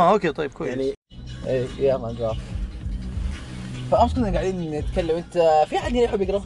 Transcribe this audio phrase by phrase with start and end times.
[0.00, 0.70] آه okay طيب كويس.
[0.70, 0.94] يعني
[1.46, 2.36] إيه يلا نقرا
[3.90, 5.32] فأمس كنا قاعدين نتكلم أنت
[5.68, 6.44] في أحد هنا يحب يقرأ؟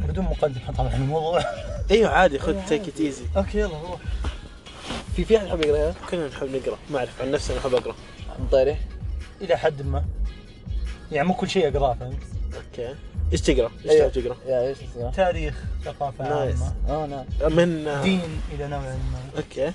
[0.00, 1.44] بدون مقدمة طبعا الموضوع.
[1.90, 4.00] أيوه عادي خذ take it easy okay يلا روح.
[5.16, 7.94] في في أحد يحب يقرأ؟ كلنا نحب نقرأ ما أعرف عن نفسي أنا أحب أقرأ.
[8.38, 8.76] مطيري
[9.40, 10.04] إلى حد ما.
[11.12, 12.18] يعني مو كل شيء أقرأه فهمت؟
[12.56, 12.94] أوكي.
[13.32, 14.08] إيش تقرأ؟ إيش أيوه.
[14.08, 14.36] تحب تقرأ؟
[14.68, 16.60] إيش تقرأ؟ تاريخ ثقافة nice.
[16.62, 16.74] عامة.
[16.88, 18.20] آه نعم من دين
[18.52, 18.96] إلى نوع ما.
[19.36, 19.66] okay.
[19.66, 19.72] آه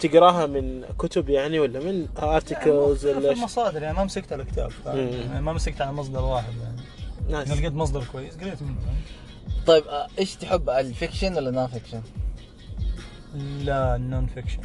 [0.00, 4.44] تقراها من كتب يعني ولا من articles في ولا ش- المصادر يعني ما مسكت على
[4.44, 4.70] كتاب.
[4.86, 6.76] يعني ما مسكت على مصدر واحد يعني
[7.30, 8.74] nice لقيت مصدر كويس قريت منه؟
[9.66, 12.02] طيب آه، إيش تحب ال fiction ولا non fiction؟
[13.64, 14.58] لا non fiction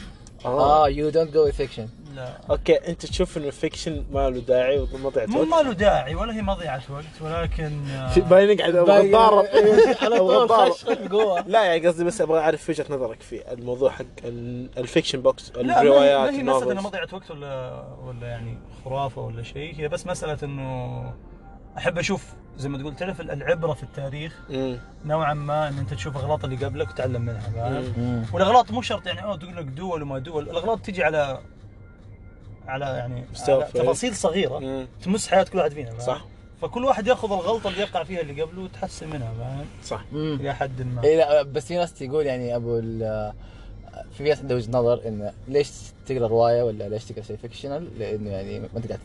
[0.45, 0.85] آه.
[0.85, 2.33] آه you don't do fiction لا.
[2.49, 6.15] okay أنت تشوف إنه ال fiction ما له داعي ومضيعة مو وقت ما له داعي
[6.15, 9.45] ولا هي مضيعة وقت ولكن آه، باين قاعد أبغى اتضارب
[10.03, 10.71] على أبغى طول أتضارب.
[10.71, 14.83] خش جوا لا يعني قصدي بس أبغى أعرف وجهة نظرك في الموضوع حق ال- ال
[14.83, 18.57] fiction books لا ما هي- الروايات ما هي مسألة انها مضيعة وقت ولا ولا يعني
[18.85, 19.75] خرافة ولا شيء.
[19.75, 21.13] هي بس مسألة إنه
[21.77, 22.25] أحب أشوف
[22.57, 24.77] زي ما تقول تعرف العبرة في التاريخ؟ مم.
[25.05, 29.23] نوعا ما إن أنت تشوف الاغلاط اللي قبلك وتتعلم منها فاهم؟ والأغلاط مو شرط يعني
[29.23, 30.43] أوه تقول لك دول وما دول.
[30.49, 31.39] الأغلاط تجي على
[32.67, 33.67] على يعني على.
[33.73, 34.87] تفاصيل صغيرة مم.
[35.03, 36.25] تمس حياة كل واحد فينا؟ صح
[36.61, 40.03] فكل واحد ياخذ الغلطة اللي يقع فيها اللي قبله وتحسن منها فاهم؟ صح.
[40.13, 43.33] إلى حد ما اي لا بس في ناس تقول يعني أبو ال-
[44.17, 45.71] في ناس عنده وجهة نظر انه ليش
[46.05, 48.99] تقرأ رواية ولا ليش تقرأ شيء fictional لأنه يعني ما أنت قاعد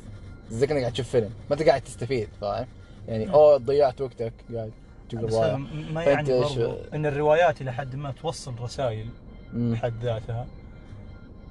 [0.50, 2.66] زي كأنك قاعد تشوف فيلم ما أنت قاعد تستفيد فاهم
[3.08, 4.70] يعني أوه ضيعت وقتك قاعد
[5.10, 5.56] تقرأ رواية
[5.92, 9.06] ما يعني برضو إن الروايات إلى حد ما توصل رسائل.
[9.54, 10.46] بحد ذاتها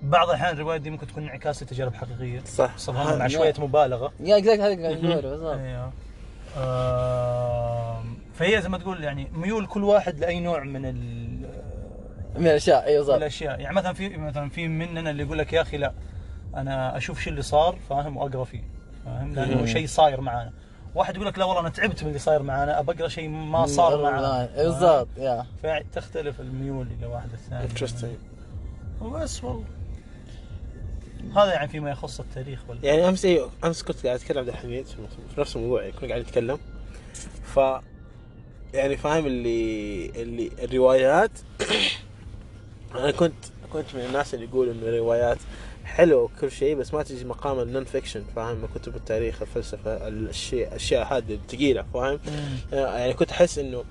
[0.02, 2.78] بعض الأحيان الروايات دي ممكن تكون انعكاس لتجارب حقيقيه صح.
[2.78, 4.14] صراحة مع هذا- شوية مبالغة.
[4.20, 5.58] yeah exact هذا اللي بالضبط.
[5.58, 5.92] أيوه.
[8.34, 11.50] فهي زي ما تقول يعني ميول كل واحد لأي نوع من ال-
[12.36, 13.60] من الأشياء اي من بالضبط الأشياء.
[13.60, 15.94] يعني مثلا في مثلا في مننا اللي يقول لك يا أخي لا
[16.56, 18.64] أنا أشوف شو اللي صار فاهم؟ وأقرأ فيه
[19.06, 19.66] فاهم؟ لأنه.
[19.66, 20.54] شيء صاير معانا.
[20.96, 23.66] واحد يقول لك لا والله أنا تعبت من اللي صاير معانا ابى اقرا شيء ما
[23.66, 24.50] صار معانا.
[24.58, 27.64] بالضبط yeah فتختلف الميول إلى واحد الثاني.
[27.64, 28.12] interesting
[29.02, 29.64] وبس والله.
[31.36, 32.78] هذا يعني فيما يخص التاريخ وال...
[32.84, 36.22] يعني أمس أيوه أمس كنت قاعد أتكلم عبد الحميد في نفس الموضوع يعني كنا قاعد
[36.22, 36.60] نتكلم.
[37.44, 37.60] ف
[38.74, 41.32] يعني فاهم اللي اللي الروايات.
[42.96, 43.34] أنا كنت
[43.74, 45.38] كنت من الناس اللي يقول انه الروايات
[45.86, 51.18] حلوة وكل شيء بس ما تجي مقام النون فيكشن فاهم؟ كتب التاريخ الفلسفة الشيء الاشياء
[51.18, 52.20] هذه الثقيلة فاهم؟
[52.72, 53.84] يعني كنت أحس إنه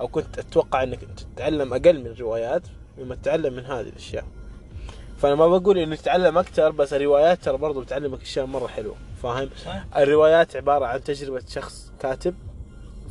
[0.00, 0.98] أو كنت أتوقع إنك
[1.36, 2.62] تتعلم أقل من الروايات
[2.98, 4.24] مما تتعلم من هذه الأشياء.
[5.24, 9.50] فأنا ما بقول إنك تتعلم أكثر بس الروايات ترى برضو بتعلمك أشياء مرة حلوة فاهم؟
[9.96, 12.34] الروايات عبارة عن تجربة شخص كاتب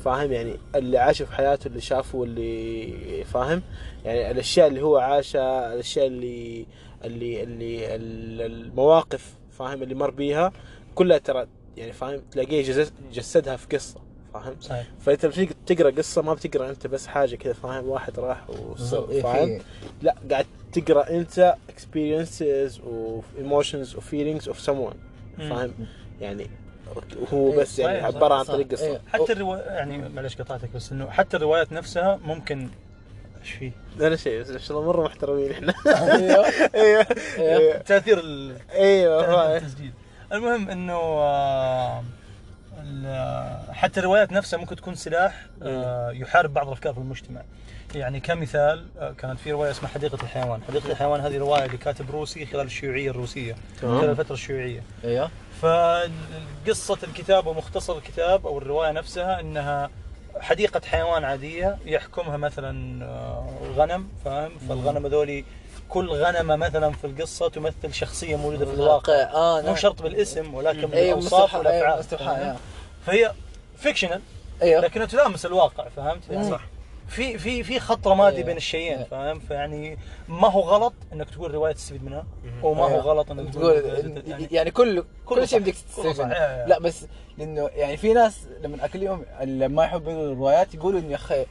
[0.06, 3.62] فاهم؟ يعني اللي عاشه في حياته اللي شافه واللي فاهم؟
[4.06, 6.66] يعني الأشياء اللي هو عاشها الأشياء اللي
[7.03, 10.51] اللي اللي ال- المواقف فاهم؟ اللي مر بيها
[10.95, 11.47] كلها ترى
[11.78, 14.00] يعني فاهم؟ تلاقيه جسد- جسدها في قصة.
[14.33, 18.49] فاهم صحيح فإنت لما تقرأ قصة ما بتقرأ أنت بس حاجة كذا فاهم واحد راح.
[18.49, 19.63] وسوى إيه، فاهم في-
[20.01, 24.95] لا قاعد تقرأ أنت experiences و emotions و feelings of someone
[25.39, 25.49] مم.
[25.49, 25.73] فاهم
[26.21, 26.47] يعني
[27.33, 28.44] هو إيه، بس يعني عبارة عن.
[28.45, 29.01] طريق قصة إيه.
[29.07, 32.67] حتى الرواية يعني معلش قطعتك بس إنه حتى الروايات نفسها ممكن
[33.41, 35.73] إيش فيه؟ ولا شيء بس ما شاء الله مرة محترمين إحنا
[36.13, 36.45] أيوه
[37.38, 38.23] أيوه تأثير.
[38.73, 39.57] أيوه.
[39.57, 39.91] التسجيل
[40.33, 42.03] المهم إنه آه،
[43.71, 47.41] حتى الروايات نفسها ممكن تكون سلاح آه، يحارب بعض الأفكار في المجتمع.
[47.95, 52.45] يعني كمثال آه، كانت في رواية اسمها حديقة الحيوان، حديقة الحيوان هذه رواية لكاتب روسي
[52.45, 53.55] خلال الشيوعية الروسية.
[53.81, 54.83] خلال الفترة الشيوعية.
[55.03, 55.29] أيوه
[55.61, 59.89] فقصة الكتاب ومختصر الكتاب أو الرواية نفسها أنها
[60.39, 65.45] حديقة حيوان عادية يحكمها مثلا آه، غنم فاهم؟ فالغنم هذولي
[65.89, 69.29] كل غنمة مثلا في القصة تمثل شخصية موجودة في الواقع.
[69.61, 69.75] مو نعم.
[69.75, 72.57] شرط بالاسم ولكن أيوه بالأوصاف والأفعال.
[73.06, 73.31] فهي
[73.78, 74.22] فيكشنال
[74.62, 76.62] أيوه لكنها تلامس الواقع فهمت يعني صح.
[77.08, 78.47] في في في خط رمادي أيوة.
[78.47, 79.08] بين الشيئين أيوة.
[79.09, 79.97] فاهم فيعني
[80.28, 82.25] ما هو غلط إنك تقول رواية تستفيد منها
[82.63, 83.02] وما هو أيوة.
[83.02, 83.74] غلط إنك تقول
[84.27, 85.60] يعني يعني كل كل شيء.
[85.60, 86.22] بدك تستفيد.
[86.22, 86.66] منه.
[86.66, 87.06] لا بس
[87.38, 91.45] لأنه يعني في ناس لما اكلمهم اللي ما يحبوا الروايات يقولوا إنه يا أخي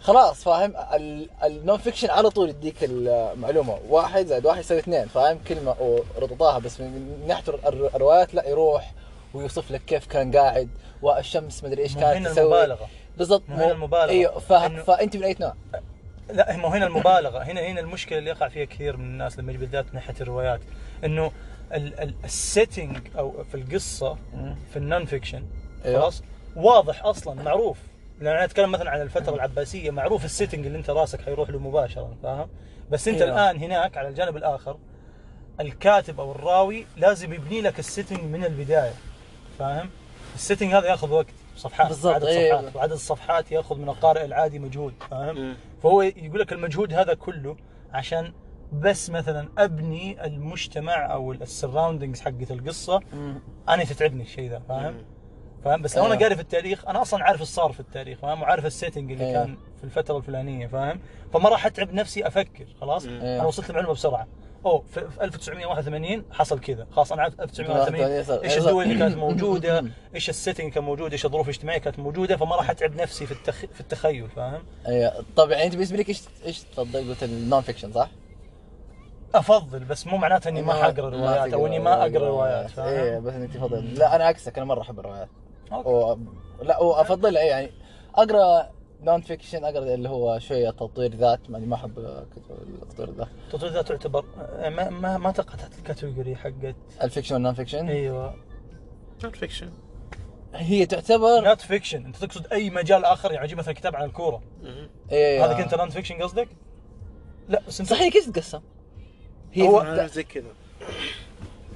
[0.00, 5.38] خلاص فاهم ال- النون فيكشن على طول يديك المعلومة واحد زائد واحد يساوي اثنين فاهم
[5.48, 8.92] كلمة ورططاها بس من ناحية الر- الروايات لا يروح
[9.34, 10.68] ويوصف لك كيف كان قاعد
[11.02, 12.44] والشمس مدري إيش كانت هنا تسوي.
[12.44, 12.88] المبالغة.
[13.18, 14.08] بالضبط مو هنا المبالغة.
[14.08, 14.68] إيوه فا...
[14.68, 15.54] إنه- فانت من أي نوع؟
[16.30, 17.38] لا مو هنا المبالغة.
[17.38, 20.60] هنا هنا المشكلة اللي يقع فيها كثير من الناس لما بالذات من ناحية الروايات.
[21.04, 21.32] إنه
[22.24, 24.16] ال setting أو في القصة
[24.70, 25.44] في ال non-fiction
[25.84, 26.00] أيوه.
[26.00, 26.22] خلاص
[26.56, 27.78] واضح أصلا معروف.
[28.20, 31.58] لأن أنا أتكلم مثلا عن الفترة العباسية معروف ال setting اللي أنت راسك حيروح له
[31.58, 32.48] مباشره فاهم؟
[32.90, 33.34] بس أنت أيوه.
[33.34, 34.76] الآن هناك على الجانب الآخر
[35.60, 38.92] الكاتب أو الراوي لازم يبني لك ال setting من البداية.
[39.58, 39.90] فاهم؟
[40.34, 41.26] ال setting هذا ياخذ وقت
[41.56, 42.52] صفحات بالضبط، عدد إيه.
[42.52, 45.56] صفحات وعدد الصفحات ياخذ من القارئ العادي مجهود فاهم؟ مم.
[45.82, 47.56] فهو يقول لك المجهود هذا كله
[47.92, 48.32] عشان
[48.72, 53.40] بس مثلا أبني المجتمع أو ال surroundings حقت القصة مم.
[53.68, 55.04] أنا تتعبني الشيء ذا فاهم؟
[55.64, 56.22] فاهم بس لو أنا أيوة.
[56.22, 59.24] قاري في التاريخ أنا أصلا عارف إيش صار في التاريخ فاهم وعارف ال setting اللي
[59.24, 59.44] أيوة.
[59.44, 61.00] كان في الفترة الفلانية فاهم
[61.32, 63.20] فما راح أتعب نفسي أفكر خلاص مم.
[63.20, 64.26] أنا وصلت المعلومة بسرعة
[64.66, 66.86] اوه في في 1981 حصل كذا.
[66.92, 69.84] خلاص أنا عارف 1981 إيش الدول اللي كانت موجودة؟
[70.14, 73.32] إيش ال setting كان موجود؟ إيش الظروف الاجتماعية كانت موجودة؟ فما راح أتعب نفسي في
[73.32, 73.54] التخ...
[73.54, 75.24] في التخيل فاهم؟ أيوه.
[75.36, 78.08] طب يعني أنت بالنسبة لك إيش إيش تفضل؟ قلت ال non-fiction صح؟
[79.34, 83.24] أفضل بس مو معناته إني ما حقرأ روايات أو إني ما أقرأ روايات إيه فاهم؟
[83.24, 83.94] بس انك تفضل.
[83.94, 85.28] لا أنا عكسك أنا مرة أحب الروايات.
[85.72, 85.88] okay.
[85.88, 86.18] و...
[86.62, 87.70] لا وأفضل يعني
[88.14, 88.70] أقرأ
[89.02, 91.92] non-fiction أقرأ اللي هو شوية تطوير ذات يعني ما أحب
[92.32, 94.24] كتب التطوير الذات تطوير ذات تعتبر
[94.70, 96.74] ما ما ما تقع تحت ال category حقت.
[97.02, 98.34] ال fiction وال non-fiction أيوه.
[99.24, 99.70] not fiction
[100.54, 104.42] هي تعتبر not fiction أنت تقصد أي مجال آخر يعني مثلا كتاب عن الكورة.
[105.12, 106.48] إيه هذا كنت non-fiction قصدك؟
[107.48, 108.60] لا بس انت صحيح كيف تتقسم؟
[109.52, 110.50] هي هو- زي كذا.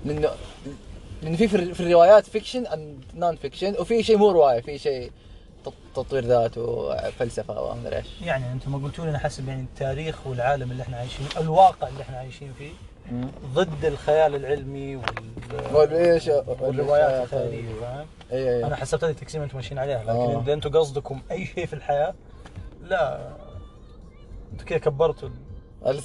[0.05, 0.31] لأنه
[1.23, 5.13] لأنه في في في الروايات fiction and non-fiction وفي شيء مو رواية في شيء
[5.95, 10.71] تطوير ذات وفلسفة وما ادري إيش يعني أنتم ما قلتوا لنا حسب يعني التاريخ والعالم
[10.71, 12.73] اللي إحنا عايشين الواقع اللي إحنا عايشين فيه
[13.55, 15.05] ضد الخيال العلمي وال
[15.75, 16.29] والايش
[16.61, 20.43] والروايات الخيالية فاهم؟ إي أنا إي حسبت هذه التقسيمه أنتم ماشيين عليها لكن آه.
[20.43, 22.15] إذا أنتم قصدكم أي شيء في الحياة
[22.83, 23.29] لا
[24.53, 25.29] أنتم كذا كبرتوا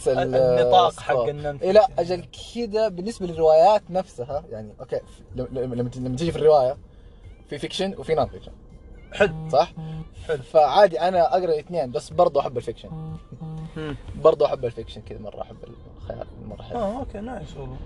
[0.07, 1.24] النطاق حق.
[1.24, 1.88] ال non إي لا.
[2.00, 2.25] أجل
[2.56, 5.00] كذا بالنسبة للروايات نفسها يعني okay
[5.36, 6.77] لما لما لما تجي في الرواية
[7.50, 8.51] في fiction وفي non-fiction
[9.13, 9.50] حلو.
[9.51, 9.74] صح؟
[10.27, 10.44] حلو.
[10.44, 12.89] فعادي أنا أقرأ الاثنين بس برضو أحب ال fiction.
[14.15, 15.57] برضو أحب ال fiction كذا مرة أحب
[15.98, 16.80] الخيال مرة حلو.
[16.80, 17.77] آه okay nice والله.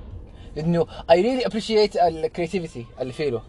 [0.56, 3.41] لأنه I really appreciate ال creativity اللي فيه له.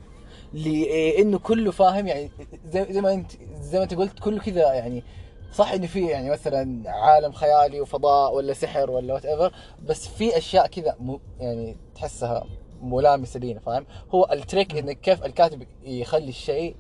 [0.53, 2.31] لأنه كله فاهم يعني
[2.65, 5.05] زي, زي ما أنت زي ما أنت قلت كله كذا يعني
[5.53, 9.53] صح إنه في يعني مثلا عالم خيالي وفضاء ولا سحر ولا whatever
[9.87, 10.97] بس في أشياء كذا
[11.41, 12.45] يعني تحسها
[12.83, 16.77] ملامسة لينا فاهم؟ هو ال trick إنك كيف الكاتب يخلي الشيء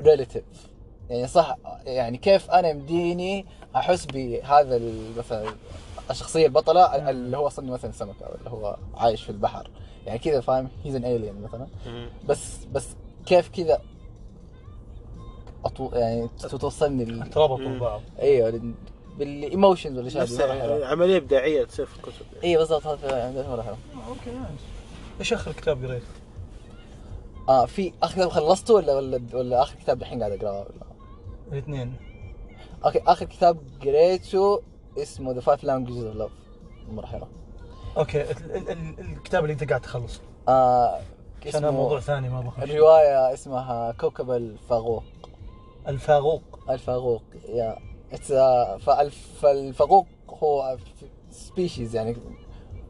[0.00, 0.44] relative
[1.10, 1.56] يعني صح
[1.86, 3.46] يعني كيف أنا يمديني
[3.76, 5.46] أحس بهذا ال- مثلا
[6.10, 9.70] الشخصية البطلة اللي هو أصلا مثلا سمكة اللي هو عايش في البحر.
[10.06, 11.66] يعني كذا فاهم؟ he's an alien مثلا.
[12.28, 12.88] بس بس
[13.26, 13.80] كيف كذا
[15.64, 15.90] أطو...
[15.92, 17.30] يعني توصلني ال...
[17.30, 17.68] ترابطوا.
[17.68, 18.74] ببعض أيوه
[19.18, 22.26] بال emotions ولا شيء عملية إبداعية تصير في الكتب.
[22.44, 23.76] أيوه بالضبط هذا يعني مره حلو
[24.08, 24.40] okay
[25.20, 26.02] إيش آخر كتاب قريت؟
[27.48, 30.70] آه في آخر كتاب خلصته ولا ولا ولا آخر كتاب الحين قاعد أقرأه؟ ولا
[31.52, 31.94] الاثنين.
[32.84, 34.62] okay آخر كتاب قريته
[34.98, 37.26] اسمه The Five Languages of Love حلو.
[37.96, 40.20] okay ال- ال- ال- الكتاب اللي أنت قاعد تخلصه.
[40.48, 41.00] آه
[41.46, 45.02] عشان هذا موضوع ثاني ما بخش الرواية اسمها كوكب الفاغوق
[45.88, 47.76] الفاغوق الفاغوق yeah
[48.12, 48.32] it's
[49.40, 50.06] فالفاغوق
[50.42, 50.76] هو
[51.30, 52.16] species يعني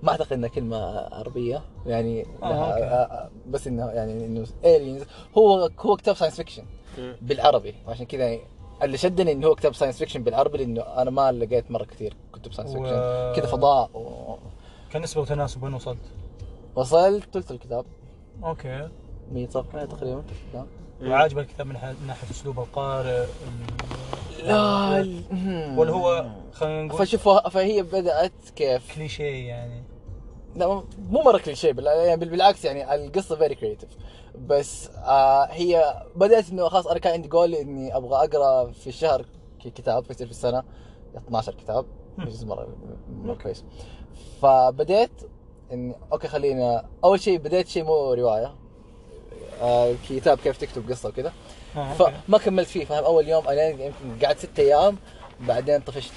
[0.03, 0.77] ما أعتقد إنها كلمة
[1.15, 2.85] عربية يعني آه، لها okay.
[2.85, 5.07] آه، بس إنه يعني إنه aliens
[5.39, 6.65] هو هو كتاب science fiction.
[7.23, 8.41] بالعربي عشان كذا يعني
[8.83, 12.53] اللي شدني إنه هو كتاب science fiction بالعربي لأنه أنا ما لقيت مرة كثير كتب
[12.53, 14.37] science و- fiction كذا فضاء و...
[14.93, 15.99] كان نسبة وتناسب وين وصلت؟
[16.77, 17.85] وصلت ثلث الكتاب
[18.45, 18.89] okay
[19.33, 20.67] 100 صفحه تقريبا الكتاب.
[21.03, 21.73] وعاجبك الكتاب من
[22.07, 23.27] ناحية أسلوب القارئ ال-
[24.45, 25.23] لا ال-
[25.79, 29.83] ولا هو خلينا نقول فشوف فهي بدأت كيف؟ كليشيه يعني.
[30.57, 30.67] لا
[31.11, 33.89] مو مرة كليشيه يعني بال- بالعكس يعني القصة very creative
[34.39, 39.25] بس آه هي بدأت إنه خلاص أنا كان عندي جول إني أبغى أقرأ في الشهر
[39.65, 40.63] كتاب فيصير في السنة
[41.17, 41.87] 12 كتاب
[42.19, 42.69] مرة
[43.25, 43.65] مرة كويس.
[44.43, 45.11] فبديت
[45.73, 48.55] إني أوكي خليني أول شيء بديت شيء مو رواية.
[49.63, 51.33] آه كتاب كيف تكتب قصة وكذا.
[51.77, 54.97] فما كملت فيه فاهم؟ أول يوم أنا يمكن قعدت ست أيام
[55.41, 56.13] بعدين طفشت.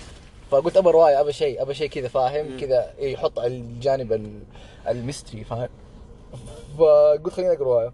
[0.51, 2.57] فقلت ابى رواية ابى شيء ابى شيء كذا فاهم.
[2.59, 4.43] كذا يحط على الجانب ال-
[4.87, 5.69] ال mystery فاهم؟
[6.77, 7.93] فقلت خليني أقرأ رواية.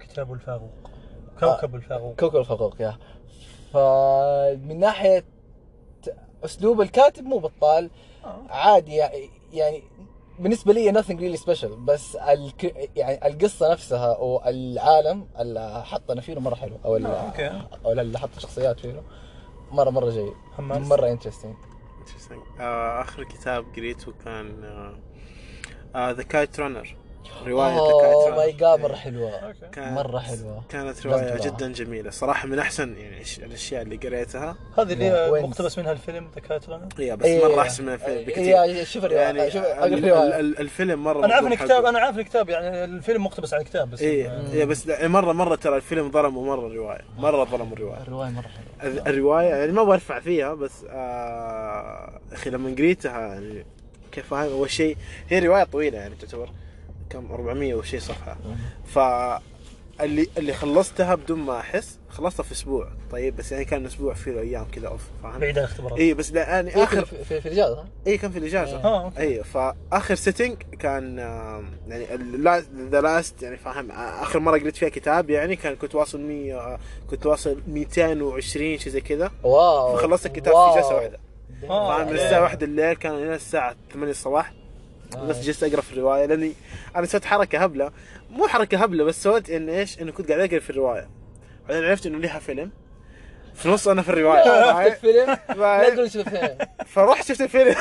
[0.00, 0.70] كتاب الفاغوق
[1.40, 2.96] كوكب الفاغوق كوكب الفقوق يا.
[3.72, 5.24] فمن ناحية
[6.44, 7.90] أسلوب الكاتب مو بطال.
[8.24, 8.36] آه.
[8.50, 9.02] عادي
[9.52, 9.82] يعني
[10.38, 12.88] بالنسبة لي nothing really special بس الك...
[12.96, 17.66] يعني القصة نفسها والعالم اللي حطنا فيه مرة حلو أو اللي, آه، أوكي.
[17.84, 19.02] أو اللي حط شخصيات فيه
[19.70, 20.86] مره مرة جيد حماس.
[20.88, 21.54] مرة interesting
[22.02, 22.60] Interesting.
[22.60, 24.62] آه، آخر كتاب قريته كان
[25.96, 26.96] ذا Kite Runner
[27.46, 29.52] رواية oh my God مرة حلوة.
[29.72, 30.62] كانت- مرة حلوة.
[30.68, 31.40] كانت لازم رواية.
[31.40, 32.10] جدا جميلة.
[32.10, 34.56] صراحة من أحسن يعني الأشياء اللي قريتها.
[34.78, 37.44] هذه اللي وين؟ مقتبس منها الفيلم دكاتره هي بس إيه.
[37.44, 38.24] مرة أحسن من الفيلم.
[38.24, 39.22] بكثير يا شوف الرواية.
[39.22, 39.62] يعني شوف
[40.60, 41.84] الفيلم مرة أنا عارف الكتاب.
[41.84, 44.00] أنا عارف الكتاب يعني الفيلم مقتبس على الكتاب بس.
[44.02, 47.00] إيه بس مره مرة ترى الفيلم ظلموا مرة الرواية.
[47.18, 48.02] مرة ظلموا الرواية.
[48.02, 48.92] الرواية مرة حلوة.
[48.92, 53.66] ال- الرواية يعني ما برفع فيها بس آه أخي لما قريتها يعني
[54.12, 54.96] كيف فاهم أول شيء
[55.28, 56.48] هي رواية طويلة يعني تعتبر.
[57.12, 58.36] كم؟ 400 وشيء صفحة.
[58.84, 58.98] ف
[60.00, 62.88] اللي اللي خلصتها بدون ما أحس خلصتها في أسبوع.
[63.10, 66.32] طيب بس يعني كان أسبوع فيه أيام كذا أوف فاهم؟ بعيد عن الاختبارات اي بس
[66.32, 68.76] لا يعني في اخر في, في, في الإجازة؟ اي كان في الإجازة.
[68.84, 69.12] آه.
[69.18, 71.18] اي فآخر sitting كان
[71.88, 72.06] يعني
[72.90, 76.78] the last يعني فاهم؟ آخر مرة قريت فيها كتاب يعني كان كنت واصل 100 آه،
[77.10, 79.30] كنت واصل 220 شيء زي كذا.
[79.42, 79.96] واو.
[79.96, 80.72] فخلصت الكتاب wow.
[80.72, 81.18] في جلسة واحدة.
[81.68, 82.12] فاهم؟ من.
[82.14, 84.52] الساعة 1 الليل كان إلى الساعة 8 الصباح.
[85.16, 86.52] بس جلست أقرأ في الرواية لأني
[86.96, 87.92] أنا سويت حركة هبلة
[88.30, 91.08] مو حركة هبلة بس سويت إن إيش انه كنت قاعد أقرأ في الرواية
[91.68, 92.70] بعدين عرفت إنه لها فيلم
[93.54, 94.44] في نص أنا في الرواية
[94.90, 97.74] شفت؟ الفيلم لا؟ تقول شفت الفيلم فرحت شفت الفيلم؟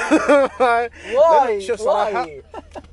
[1.17, 2.43] واي شوف صراحة، واي.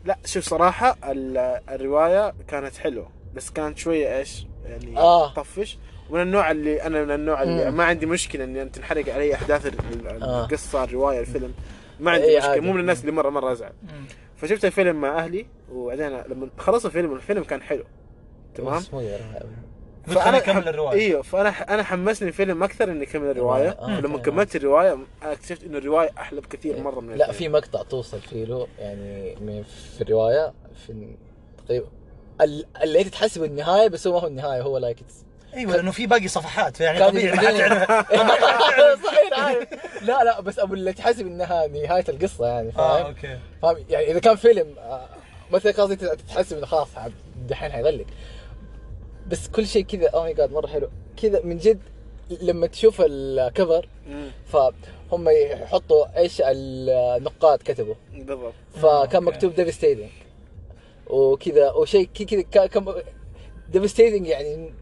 [0.04, 5.34] لا شوف صراحة ال- الرواية كانت حلوة بس كانت شوية إيش يعني آه.
[5.34, 5.78] طفش
[6.10, 7.76] ومن النوع اللي أنا من النوع اللي مم.
[7.76, 10.44] ما عندي مشكلة إني تنحرق علي أحداث آه.
[10.44, 11.54] القصة الرواية الفيلم
[12.00, 12.60] ما عندي إيه عادي.
[12.60, 13.72] مو من الناس اللي مرة مرة أزعل.
[14.38, 17.84] فشفت الفيلم مع أهلي وبعدين لما خلص الفيلم الفيلم كان حلو
[18.54, 19.20] تمام بس مو يرى.
[20.08, 24.14] قلت خليني اكمل الرواية أيوه فأنا أنا حمسني الفيلم أكثر إني اكمل الرواية آه، فلما
[24.14, 24.30] أوكي.
[24.30, 27.52] كملت الرواية اكتشفت إنه الرواية أحلى بكثير مرة من لا الفيلم.
[27.52, 29.62] في مقطع توصل فيه له يعني من
[29.96, 30.52] في الرواية
[30.86, 31.08] في
[31.66, 31.86] تقريبا
[32.40, 34.96] ال- اللي أنت تحسب النهايه بس هو ما هو النهاية هو like
[35.58, 37.36] أيوه لأنه في باقي صفحات فيعني كان طبيعي.
[39.06, 39.68] صحيح عارف
[40.02, 43.38] لا لا بس أبو اللي تحسب إنها نهاية القصة يعني آه فاهم؟ أوكي.
[43.62, 45.08] فاهم؟ يعني إذا كان فيلم آه،
[45.52, 45.96] مثلا قصدي
[46.28, 46.88] تحسب إنه خلاص
[47.48, 48.06] دحين حيغلق.
[49.26, 50.88] بس كل شيء كذا oh my God مرة حلو.
[51.22, 51.80] كذا من جد
[52.42, 53.88] لما تشوف ال cover
[54.46, 57.94] فهم يحطوا إيش النقاد كتبوا.
[58.12, 58.52] بالضبط.
[58.74, 59.18] فكان أوكي.
[59.18, 60.10] مكتوب devastating
[61.06, 62.08] وكذا وشيء
[62.52, 62.94] كذا كم
[63.68, 64.72] devastating يعني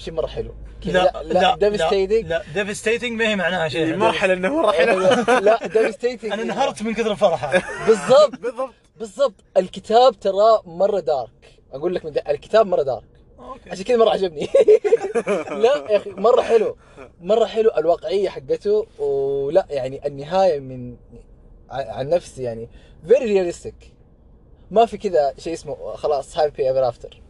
[0.00, 0.54] شيء مرة حلو.
[0.84, 4.98] لا لا devastating لا ديفستيتنج ما هي معناها شيء المرحلة إنه مرة حلو.
[5.40, 7.52] لا devastating أنا انهرت من كثر الفرحة.
[7.86, 8.40] بالضبط.
[8.40, 8.74] بالضبط.
[8.98, 9.34] بالضبط.
[9.56, 13.04] الكتاب ترى مرة dark أقول لك من الكتاب مرة dark
[13.38, 13.70] أوكي.
[13.70, 14.48] عشان كذا مرة عجبني.
[15.62, 16.76] لا يا أخي مرة حلو.
[17.20, 17.70] مرة حلو.
[17.78, 20.96] الواقعية حقته ولا يعني النهاية من
[21.70, 22.68] عن نفسي يعني
[23.08, 23.92] very realistic
[24.70, 27.20] ما في كذا شيء اسمه خلاص happy ever after.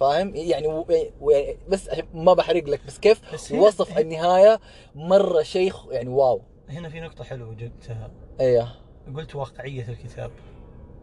[0.00, 0.86] فاهم؟ يعني و...
[1.20, 1.42] و...
[1.68, 4.60] بس عشان ما بحرق لك بس كيف؟ بس هي- وصف هي- النهاية
[4.94, 6.42] مرة شيء يعني wow.
[6.68, 8.10] هنا في نقطة حلوة جبتها.
[8.40, 8.68] أيوه
[9.16, 10.30] قلت واقعية الكتاب.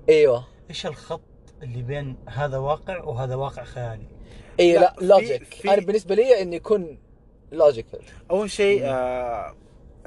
[0.09, 0.43] إيوه.
[0.69, 1.21] إيش الخط
[1.63, 4.07] اللي بين هذا واقع وهذا واقع خيالي؟
[4.59, 6.99] أيوه لا، logic في- أنا بالنسبة لي إنه يكون
[7.51, 7.99] logical
[8.31, 9.55] أول شيء آه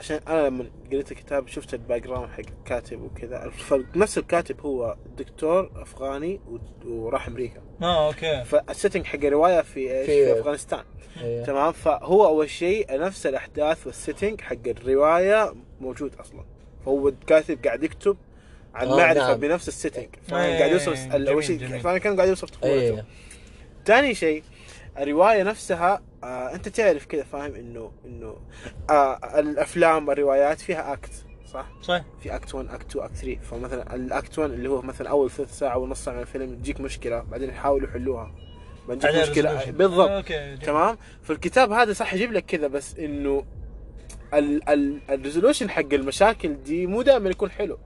[0.00, 3.44] عشان أنا لما قريت الكتاب شفت ال background حق الكاتب وكذا.
[3.44, 6.40] الفرق نفس الكاتب هو دكتور أفغاني
[6.86, 7.60] وراح أمريكا.
[7.82, 8.44] آه أوكي.
[8.44, 10.84] فال setting حق الرواية في إيش؟ في- في أفغانستان.
[11.22, 16.44] أيوه تمام؟ فهو أول شيء نفس الأحداث وال setting حق الرواية موجود أصلا.
[16.84, 18.16] فهو الكاتب قاعد يكتب
[18.74, 19.40] عن آه، معرفة نعم.
[19.40, 21.78] بنفس ال setting إيه، فقاعد يوصف أول شيء.
[21.78, 23.04] فأنا كان قاعد يوصف طفولته
[23.86, 24.42] ثاني شيء
[24.98, 28.36] الرواية نفسها آه أنت تعرف كذا فاهم؟ إنه إنه
[28.90, 31.10] آه الأفلام الروايات فيها act
[31.52, 32.04] صح؟ صحيح.
[32.22, 35.30] في act 1 act 2 act 3 فمثلا ال act 1 اللي هو مثلا أول
[35.30, 38.34] ثلث ساعة ونص ساعة من الفيلم تجيك مشكلة بعدين يحاولوا يحلوها.
[38.88, 39.60] بعدين مشكلة.
[39.60, 39.68] resolution.
[39.68, 40.26] بالضبط.
[40.28, 40.58] جميل.
[40.58, 43.44] تمام؟ فالكتاب هذا صح يجيب لك كذا بس إنه
[44.34, 47.74] ال ال ال resolution حق المشاكل دي مو دائما يكون حلو.
[47.74, 47.78] آه،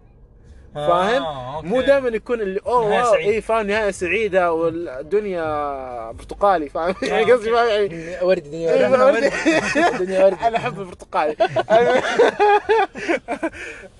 [0.74, 1.66] فاهم؟ أوكي.
[1.66, 3.30] مو دائما يكون اللي أوه نهاية wow سعيدة.
[3.30, 9.00] اي فاهم نهاية سعيدة والدنيا برتقالي فاهم يعني قصدي فاهم يعني ورد دنيا إيه، ورد
[9.14, 9.32] ورد.
[10.06, 11.36] دنيا ورد أنا أحب البرتقالي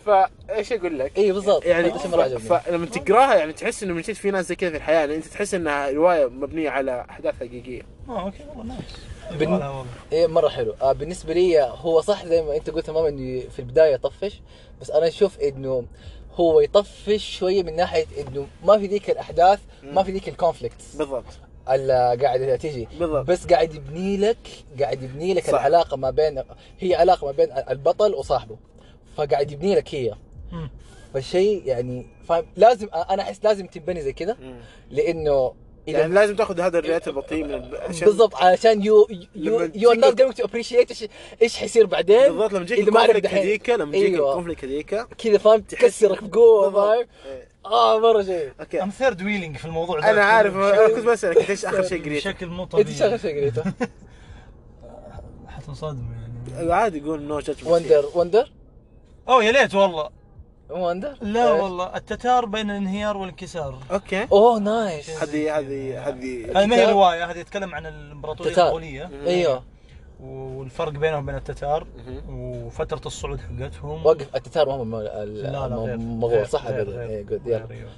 [0.07, 1.91] فايش أقول لك؟ اي بالضبط يعني
[2.39, 5.25] فلما تقراها يعني تحس إنه من جد في ناس زي كذا في الحياة يعني أنت
[5.27, 9.87] تحس إنها رواية مبنية على أحداث حقيقية آه أوكي والله nice بن- والله والله.
[10.13, 13.59] إيه مرة حلو آه بالنسبة لي هو صح زي ما أنت قلت تماما انه في
[13.59, 14.43] البداية يطفش
[14.81, 15.85] بس أنا أشوف إنه
[16.35, 20.97] هو يطفش شوية من ناحية إنه ما في ذيك الأحداث ما في ذيك ال conflicts
[20.97, 21.25] بالضبط
[21.71, 23.27] اللي قاعدة تيجي بالضبط.
[23.27, 24.49] بس قاعد يبني لك
[24.81, 25.49] قاعد يبني لك صح.
[25.49, 26.43] العلاقة ما بين
[26.81, 28.57] هي علاقة ما بين البطل وصاحبه
[29.17, 30.15] فقاعد يبني لك هي
[30.53, 30.71] مم.
[31.15, 34.37] فالشيء يعني فاهم لازم أنا أحس لازم تنبني زي كذا.
[34.91, 35.55] لإنه
[35.87, 39.97] يعني لازم تاخذ هذا ال rate البطيء من عشان بالضبط عشان you you you are
[39.97, 41.05] not going to appreciate إيش
[41.43, 43.27] إيش حيصير بعدين بالضبط لما تجيك ال conflict.
[43.27, 44.31] هذيك لما تجيك أيوة.
[44.31, 46.71] ال conflict هذيك كذا فاهم تكسرك بقوه.
[46.71, 47.49] فاهم إيه.
[47.67, 51.51] آه مرة شيء okay I'm third wheeling في الموضوع ده أنا عارف أنا كنت بسألك
[51.51, 53.63] إيش آخر شيء قريته؟ بشكل مو طبيعي إيش آخر شيء قريته؟
[55.49, 56.07] حتنصدم
[56.55, 58.51] يعني عادي يقول no judgment Wonder Wonder
[59.29, 60.11] أوه يا ليت والله
[60.71, 66.77] Wonder لا؟ والله التتار بين الانهيار والانكسار okay oh nice هذه هذه هذه هذه ما
[66.77, 68.67] هي؟ رواية هذه يتكلم عن الإمبراطورية التتار.
[68.67, 69.63] المغوليه إيوه
[70.21, 71.87] والفرق بينهم وبين التتار.
[72.31, 76.89] وفترة الصعود حقتهم وقف التتار ما هم ال- لا لا غير المغول غير- صح غير-
[76.91, 77.89] غير غير- إيه good غير- يلا أيوه.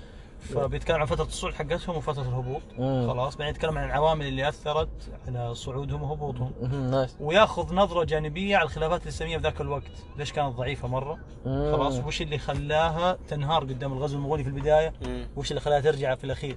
[0.54, 2.62] فبيتكلم عن فترة الصعود حقتهم وفترة الهبوط.
[2.78, 3.06] مم.
[3.10, 6.52] خلاص بعدين يتكلم عن العوامل اللي أثرت على صعودهم وهبوطهم.
[6.90, 9.90] nice وياخذ نظرة جانبية على الخلافات الإسلامية في ذاك الوقت.
[10.18, 11.72] ليش كانت ضعيفة مرة؟ مم.
[11.76, 15.26] خلاص وش اللي خلاها تنهار قدام الغزو المغولي في البداية؟ مم.
[15.36, 16.56] وش اللي خلاها ترجع في الأخير؟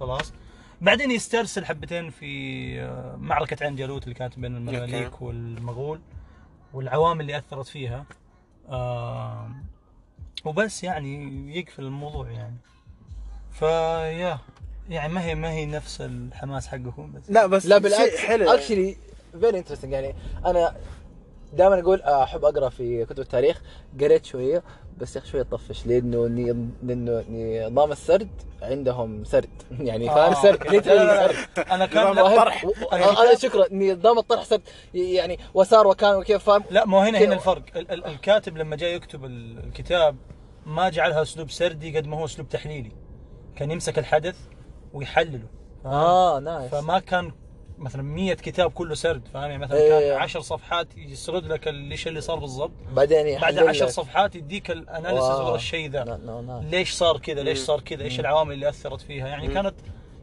[0.00, 0.32] خلاص.
[0.80, 5.22] بعدين يسترسل حبتين في آه، معركة عين جالوت اللي كانت بين المماليك.
[5.22, 6.00] والمغول
[6.74, 8.04] والعوامل اللي أثرت فيها.
[8.68, 9.50] آه،
[10.44, 12.56] وبس يعني يقفل الموضوع يعني.
[13.58, 14.38] فيا.
[14.88, 17.22] يعني ما هي ما هي نفس الحماس حقكم بس.
[17.30, 18.16] لا بس لا شيء بالعكس.
[18.16, 18.50] حلو.
[18.50, 18.96] اكشلي
[19.40, 20.14] very interesting يعني
[20.46, 20.74] أنا
[21.52, 23.62] دائما أقول أحب أقرأ في كتب التاريخ.
[24.00, 24.62] قريت شوية
[24.98, 25.86] بس يا أخي شوية طفش.
[25.86, 27.24] لأنه ني- لأنه
[27.68, 28.28] نظام السرد
[28.62, 29.48] عندهم سرد.
[29.80, 30.66] يعني فاهم آه، سرد.
[31.70, 32.66] أنا كان نظام الطرح.
[32.92, 33.74] أنا شكرا.
[33.74, 34.62] نظام الطرح سرد.
[34.94, 37.18] يعني وسار وكان وكيف فاهم؟ لا ما هو هنا.
[37.18, 37.62] هنا الفرق.
[37.76, 40.16] ال- ال- الكاتب لما جاء يكتب ال- الكتاب
[40.66, 42.92] ما جعلها أسلوب سردي قد ما هو أسلوب تحليلي.
[43.56, 44.36] كان يمسك الحدث
[44.92, 45.48] ويحلله؟
[45.84, 47.32] آه nice فما كان
[47.78, 50.12] مثلا 100 كتاب كله سرد فاهم يعني مثلا إيه.
[50.12, 53.90] كان 10 صفحات يسرد لك إيش اللي صار بالضبط بعدين بعد يحلل 10 لك.
[53.92, 55.30] صفحات يديك ال analysis.
[55.30, 56.20] ورا الشيء ذا.
[56.70, 57.58] ليش صار كذا ليش.
[57.58, 58.20] صار كذا إيش.
[58.20, 59.54] العوامل اللي أثرت فيها يعني مم.
[59.54, 59.74] كانت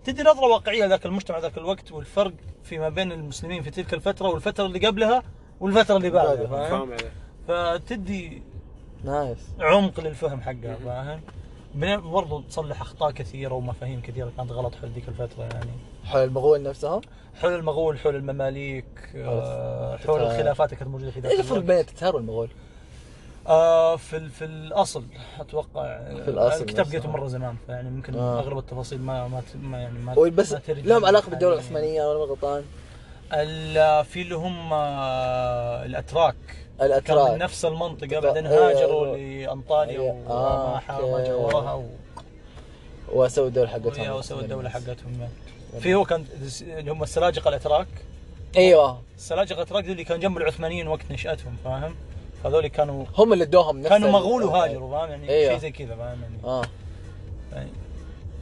[0.03, 2.33] تدي نظرة واقعية لذاك المجتمع ذاك الوقت والفرق
[2.63, 5.23] فيما بين المسلمين في تلك الفترة والفترة اللي قبلها
[5.59, 6.47] والفترة اللي بعدها.
[6.47, 6.89] فاهم
[7.47, 8.43] فتدي
[9.03, 11.21] nice عمق للفهم حقها فاهم
[11.97, 15.71] برضو تصلح أخطاء كثيرة ومفاهيم كثيرة كانت غلط حول ذيك الفترة يعني
[16.05, 17.01] حول المغول نفسهم
[17.41, 18.85] حول المغول حول المماليك
[19.15, 20.21] آه، حول.
[20.21, 21.67] الخلافات اللي كانت موجودة في ذاك إيش الفرق الوقت.
[21.67, 22.49] بين التتار والمغول؟
[23.47, 25.03] آه في في الأصل
[25.39, 26.85] أتوقع في الأصل الكتاب.
[26.85, 28.39] قريته مرة زمان فيعني ممكن آه.
[28.39, 31.69] أغلب التفاصيل ما ما, ما يعني ما بس لهم علاقة بالدولة حالياً.
[31.71, 32.63] العثمانية ولا غلطان؟
[34.03, 35.85] في اللي هم آه،
[36.81, 38.19] الاتراك كان نفس المنطقة.
[38.19, 39.45] بعدين إيه، هاجروا أيوة.
[39.47, 39.99] لأنطاليا.
[40.29, 41.33] آه، وما ح- ما.
[41.33, 41.85] وراها و-
[43.13, 45.29] وسووا الدولة حقتهم وسووا الدولة حقتهم
[45.79, 46.25] في هو كان
[46.61, 47.87] اللي هم السلاجقه الإتراك
[48.57, 51.95] أيوه السلاجقه الإتراك ذول اللي كانوا جنب العثمانيين وقت نشأتهم فاهم؟
[52.45, 55.51] هذول كانوا هم اللي ادوهم نفس كانوا مغول وهاجروا فاهم يعني أيوة.
[55.51, 56.61] شيء زي كذا فاهم يعني, آه
[57.53, 57.69] يعني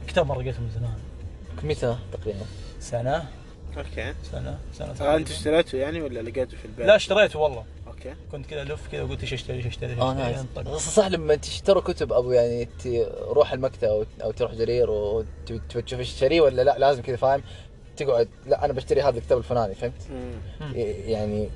[0.08, 0.94] كتاب مره قريته من زمان
[1.62, 2.44] متى تقريبا؟
[2.80, 3.24] سنة
[3.76, 5.30] okay سنة سنة آه، انت.
[5.30, 7.64] اشتريته يعني ولا لقيته في البيت؟ لا اشتريته والله
[8.06, 10.78] okay كنت كذا ألف كذا وقلت إيش أشتري إيش أشتري إيش آه أشتري.
[10.78, 16.40] صح لما تشتروا كتب أبو يعني تروح المكتبه أو, تروح جرير وتبي تشوف إيش تشتري
[16.40, 17.42] ولا لا لازم كذا فاهم
[17.96, 20.02] تقعد لا أنا بشتري هذا الكتاب الفلاني فهمت؟
[21.06, 21.48] يعني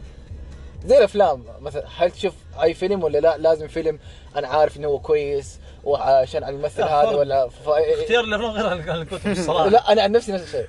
[0.86, 3.98] زي الأفلام مثلا هل تشوف أي فيلم ولا لا لازم فيلم
[4.36, 7.10] أنا عارف إنه هو كويس وعشان الممثل هذا.
[7.10, 7.68] ولا ف...
[7.68, 10.66] اختيار الافلام غير عن الكتب الصراحه لا أنا عن نفسي نفس الشيء.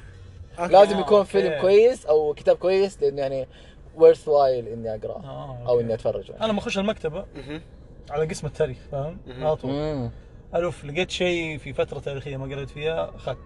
[0.59, 1.23] لازم آه، يكون.
[1.23, 3.47] فيلم كويس أو كتاب كويس لأنه يعني
[3.97, 5.83] worth while إني اقراه آه، أو okay.
[5.83, 7.61] إني أتفرج أنا لما أخش المكتبة مهم.
[8.09, 9.45] على قسم التاريخ فاهم؟ مهم.
[9.45, 10.09] على طول
[10.55, 13.37] الف لقيت شيء في فترة تاريخية ما قريت فيها أخذت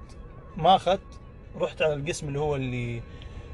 [0.58, 1.00] ما أخذت
[1.60, 3.02] رحت على القسم اللي هو اللي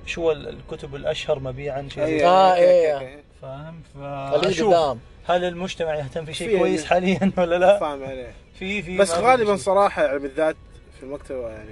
[0.06, 2.50] شو هو الكتب الأشهر مبيعا شيء زي أيوة، كذا، آه،
[2.94, 3.24] okay، إيه.
[3.42, 8.04] فاهم خليه فاشوف قدام هل المجتمع يهتم في شيء في- كويس حاليا ولا لا؟ فاهم
[8.04, 9.66] عليه في في بس ما في غالبا شيء.
[9.66, 10.56] صراحة يعني بالذات
[10.98, 11.70] في المكتبة يعني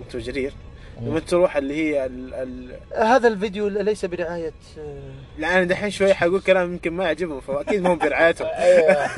[0.00, 0.52] مكتبه جرير
[1.00, 4.52] لما تروح اللي هي ال ال هذا الفيديو ليس برعاية
[5.38, 8.48] لا أنا دحين شوي حقول كلام يمكن ما يعجبهم فأكيد ما هم برعايتهم.
[8.54, 9.08] أيوه.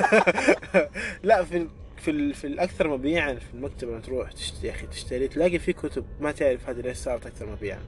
[1.23, 4.87] لا في ال- في ال في الأكثر مبيعا في المكتبة لما تروح تشتري يا أخي
[4.87, 7.79] تشتري تلاقي في كتب ما تعرف هذه ليش صارت أكثر مبيعا.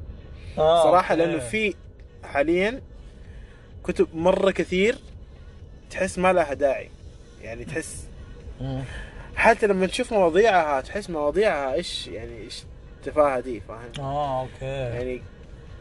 [0.58, 1.16] آه صراحة.
[1.16, 1.74] لأنه في
[2.24, 2.82] حاليا
[3.84, 4.96] كتب مرة كثير
[5.92, 6.90] تحس ما لها داعي.
[7.42, 8.04] يعني تحس.
[9.36, 12.64] حتى لما تشوف مواضيعها تحس مواضيعها إيش يعني إيش
[13.08, 14.66] التفاهة دي فاهم؟ آه okay.
[14.66, 15.22] يعني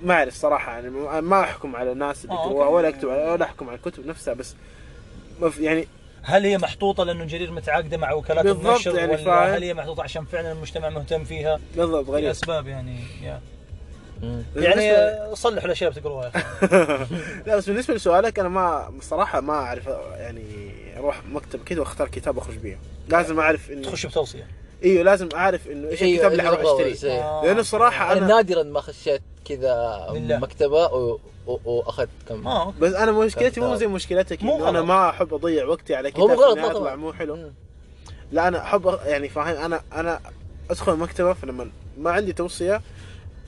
[0.03, 2.75] ما أعرف صراحة يعني ما- أحكم على الناس اللي يقروها okay.
[2.75, 4.55] ولا أكتب ولا أحكم على الكتب نفسها بس
[5.61, 5.87] يعني
[6.23, 9.55] هل هي محطوطة لأنه جرير متعاقدة مع وكالات بالضبط النشر يعني ولا فاهم.
[9.55, 12.25] هل هي محطوطة عشان فعلا المجتمع مهتم فيها؟ بالضبط غريب.
[12.25, 13.01] لأسباب يعني
[14.57, 16.33] يعني صلحوا الأشياء اللي بتقروها
[17.47, 20.43] لا بس بالنسبة لسؤالك أنا ما صراحة ما أعرف يعني
[20.97, 22.79] أروح مكتب كذا وأختار كتاب اخرج بيه.
[23.09, 24.47] لازم أعرف اني تخش بتوصية.
[24.85, 27.45] إيوه لازم أعرف إنه إيش الكتاب اللي حروح أشتريه آه.
[27.45, 30.07] لأنه الصراحة أنا أنا نادرا ما خشيت كذا.
[30.13, 32.79] مكتبة و- و- وأخذت كم okay.
[32.81, 34.83] بس أنا مشكلتي مو زي مشكلتك مو أنا.
[34.83, 37.53] ما أحب أضيع وقتي على كتاب غلط يطلع مو حلو مم.
[38.33, 40.21] لا أنا أحب يعني فاهم أنا أنا
[40.71, 42.83] أدخل المكتبة فلما ما عندي توصية كذا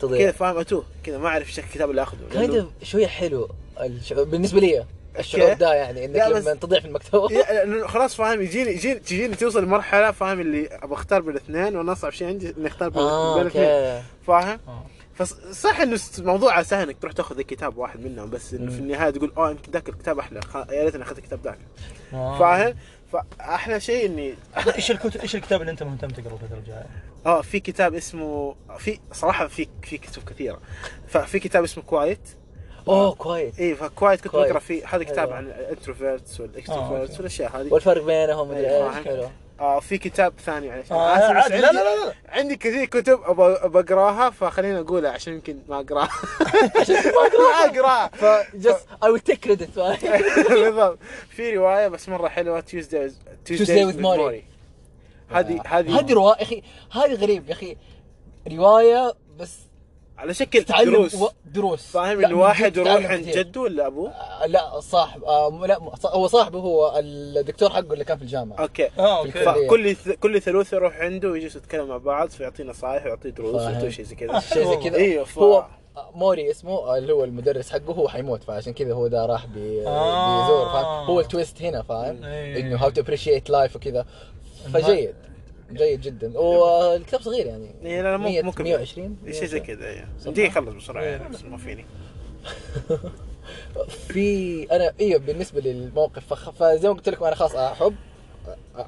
[0.01, 3.49] تضيع فاهم أتوه كذا ما أعرف إيش الكتاب اللي أخذه kind شوية حلو
[3.81, 4.85] الشعور بالنسبة لي
[5.19, 5.53] الشعور.
[5.53, 10.41] ده يعني إنك لما تضيع في المكتبة خلاص فاهم يجيني يجيني تجيني توصل لمرحلة فاهم
[10.41, 14.59] اللي أبغى أختار بين الاثنين وأنا أصعب شيء عندي إني أختار بين بين الاثنين فاهم
[14.69, 14.87] آه.
[15.15, 18.71] فصح إنه الموضوع سهل إنك تروح تاخذ كتاب واحد منهم بس إنه.
[18.71, 21.59] في النهاية تقول آه يمكن ذاك الكتاب أحلى يا ريتني أخذت الكتاب ذاك
[22.13, 22.39] آه.
[22.39, 22.75] فاهم
[23.13, 24.35] فأحلى شيء إني
[24.77, 26.87] إيش الكتب إيش الكتاب اللي أنت مهتم تقرأه الفترة الجاية؟
[27.27, 30.61] آه في كتاب اسمه في صراحة في في كتب كثيرة
[31.09, 32.29] ففي كتاب اسمه Quiet
[32.89, 33.59] oh كويس.
[33.61, 34.37] اي ف Quiet كنت.
[34.37, 34.87] بقرأ فيه.
[34.87, 35.33] هذا كتاب.
[35.33, 37.17] عن ال introverts وال extroverts okay.
[37.17, 37.73] والأشياء هذه.
[37.73, 39.05] والفرق بينهم مدري إيه، إيش؟ فاهم.
[39.05, 39.29] حلو.
[39.61, 42.15] آه في كتاب ثاني يعني آه آسف، عادي لا لا لا لا.
[42.29, 43.21] عندي كثير كتب
[43.77, 46.09] اقراها فخليني أقولها عشان يمكن ما أقرأها.
[46.81, 48.09] عشان ما أقرأها.
[48.09, 49.79] ف just I will take credit
[50.51, 50.99] بالضبط.
[51.29, 53.11] في رواية بس مرة حلوة Tuesday
[53.49, 54.43] Tuesday with Morrie.
[55.35, 57.77] هذه هذه هذه رواية يا أخي هذه غريب يا أخي.
[58.53, 59.13] رواية
[60.23, 61.15] على شكل دروس.
[61.15, 61.29] و...
[61.47, 61.83] دروس.
[61.87, 63.29] فاهم إنه واحد يروح عند.
[63.29, 68.17] جده ولا أبوه؟ آه، لا صاحب آه لا هو صاحبه هو الدكتور حقه اللي كان
[68.17, 68.57] في الجامعة.
[68.59, 68.89] okay.
[68.99, 69.31] آه okay.
[69.31, 73.55] فكل ث- كل ثلوث يروح عنده ويجلسوا يتكلموا مع بعض فيعطيه نصائح ويعطيه دروس.
[73.63, 74.41] ويعطيه شيء زي كذا.
[74.55, 74.97] شيء زي كذا.
[74.97, 75.39] أيوه ف...
[75.39, 75.67] هو
[76.15, 79.87] موري اسمه آه، اللي هو المدرس حقه هو حيموت فعشان كذا هو ده راح بي...
[79.87, 80.43] آه.
[80.43, 82.61] بيزور فاهم؟ هو ال twist هنا فاهم؟ إيه.
[82.61, 84.07] إنه how to appreciate life وكذا.
[84.75, 85.15] فجيد.
[85.75, 88.77] جيد جدا والكتاب صغير يعني إيه، لا، مو- 100 مو كبير.
[88.77, 90.31] 120 شيء زي كذا صح.
[90.31, 91.11] دي يخلص بسرعة إيه.
[91.11, 91.85] يعني بس ما فيني
[94.09, 96.51] في أنا أيوه بالنسبة للموقف فخ...
[96.51, 97.95] فزي ما قلت لكم أنا خلاص أحب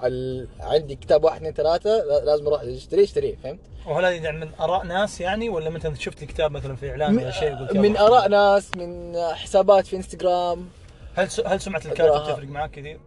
[0.05, 0.49] ال...
[0.61, 4.49] عندي كتاب واحد اثنين ثلاثة لا- لازم أروح اشتريه اشتريه فهمت؟ وهل هذه يعني من
[4.61, 8.77] آراء ناس يعني ولا مثلا شفت الكتاب مثلا في إعلان ولا شيء من؟ آراء ناس
[8.77, 10.69] من حسابات في إنستغرام
[11.15, 12.25] هل س- هل سمعه الكاتب.
[12.33, 12.99] تفرق معك كثير؟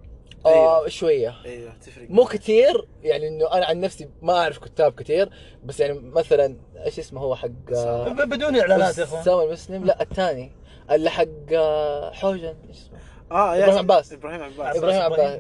[0.48, 0.90] آه أيوة.
[0.90, 1.36] شوية.
[1.46, 2.10] أيوه تفرق.
[2.10, 5.30] مو كثير يعني إنه أنا عن نفسي ما أعرف كتاب كثير
[5.64, 6.56] بس يعني مثلا
[6.86, 9.22] إيش اسمه هو حق آه، بدون إعلانات يا إخوان.
[9.22, 10.52] اسامه المسلم؟ لا الثاني.
[10.92, 12.98] اللي حق آه، حوجن إيش اسمه؟
[13.32, 14.14] آه يا إبراهيم عباس.
[14.14, 14.76] إبراهيم عباس.
[14.78, 15.40] إبراهيم عباس.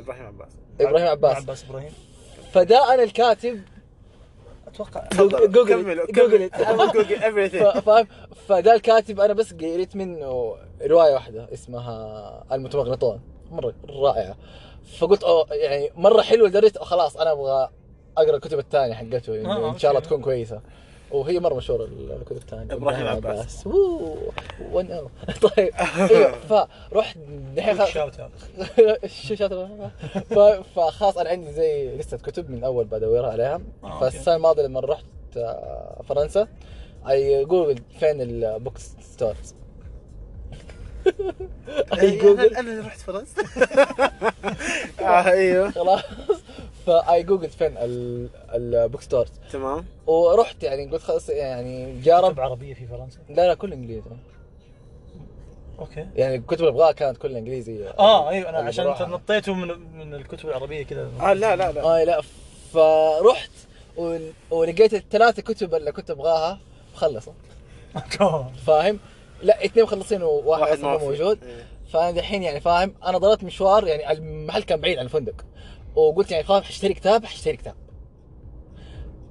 [0.00, 0.48] إبراهيم عباس.
[0.80, 1.64] إبراهيم عباس عباس.
[1.64, 1.92] إبراهيم.
[2.52, 3.60] فده أنا الكاتب.
[4.68, 5.08] أتوقع
[5.46, 8.06] جوجل كمل جوجل جوجل فاهم؟
[8.48, 13.20] فده الكاتب أنا بس قريت منه رواية واحدة اسمها المتمغنطون.
[13.50, 14.36] مرة رائعة.
[14.98, 17.68] فقلت أوه يعني مرة حلوة لدرجة خلاص أنا أبغى
[18.18, 20.00] أقرأ الكتب الثانية حقته يعني آه، ان شاء الله.
[20.02, 20.60] تكون كويسة.
[21.10, 21.84] وهي مرة مشهورة
[22.20, 22.74] الكتب الثانية.
[22.74, 23.66] إبراهيم عباس.
[23.66, 24.16] ووو
[24.72, 25.08] 1 أو.
[25.56, 25.70] طيب.
[25.98, 27.18] أيوه فرحت
[27.56, 28.20] دحين خلاص شاوت
[30.76, 33.60] فخلاص أنا عندي زي لستة كتب من أول بدورها عليها.
[33.84, 34.00] آه،.
[34.00, 35.04] فالسنة الماضية لما رحت
[35.36, 36.48] آه، فرنسا
[37.08, 39.54] I Google فين ال bookstores
[42.00, 43.42] أي جوجل؟ أنا اللي رحت فرنسا.
[45.00, 45.70] آه أيوه.
[45.70, 46.02] خلاص.
[46.86, 49.84] ف I Google فين ال- ال bookstores تمام.
[50.06, 54.02] ورحت يعني قلت خلاص يعني جرب كتب عربية في فرنسا؟ لا لا كل إنجليزي.
[55.78, 56.06] okay.
[56.16, 59.02] يعني الكتب اللي ابغاها كانت كلها انجليزي آه أيوه أنا عشان انت.
[59.02, 61.82] نطيته من من الكتب العربية كذا آه لا لا لا.
[61.84, 62.20] آه لا.
[62.72, 63.50] فرحت
[63.96, 66.58] ول- ولقيت الثلاثة كتب اللي كنت أبغاها
[66.94, 67.32] مخلصة.
[68.66, 68.98] فاهم؟
[69.42, 70.98] لا اثنين مخلصين وواحد واحد ما.
[70.98, 71.66] موجود إيه.
[71.92, 75.44] فأنا دحين يعني فاهم أنا ضربت مشوار يعني المحل كان بعيد عن الفندق
[75.96, 77.74] وقلت يعني فاهم حشتري كتاب حشتري كتاب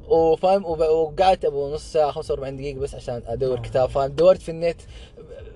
[0.07, 3.61] وفاهم وقعدت أبو نص ساعة 45 دقيقة بس عشان أدور آه.
[3.61, 4.81] كتاب فاهم دورت في النت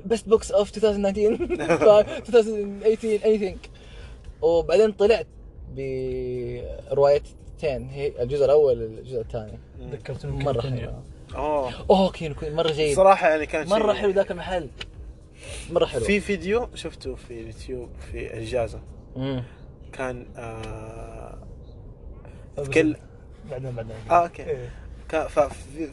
[0.05, 3.69] best books of 2019 فاهم 2018 anything
[4.41, 5.27] وبعدين طلعت
[6.91, 9.59] بروايتين هي الجزء الأول والجزء الثاني
[9.91, 10.89] ذكرتني مرة بكرتوني.
[11.33, 12.95] حلو أوه اوه Kinokuniya مرة جيد.
[12.95, 14.69] صراحة يعني كان مرة حلو ذاك المحل.
[15.71, 16.01] مرة حلو.
[16.05, 18.79] في فيديو شفته في اليوتيوب في إجازة.
[19.93, 21.37] كان آه
[22.73, 22.95] كل
[23.51, 24.43] بعدين بعدين آه okay.
[24.45, 24.69] إيه.
[25.09, 25.27] كان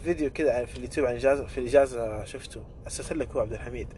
[0.05, 2.61] فيديو كذا في اليوتيوب عن اجازه في الإجازة شفته.
[2.85, 3.88] ارسل لك هو عبد الحميد.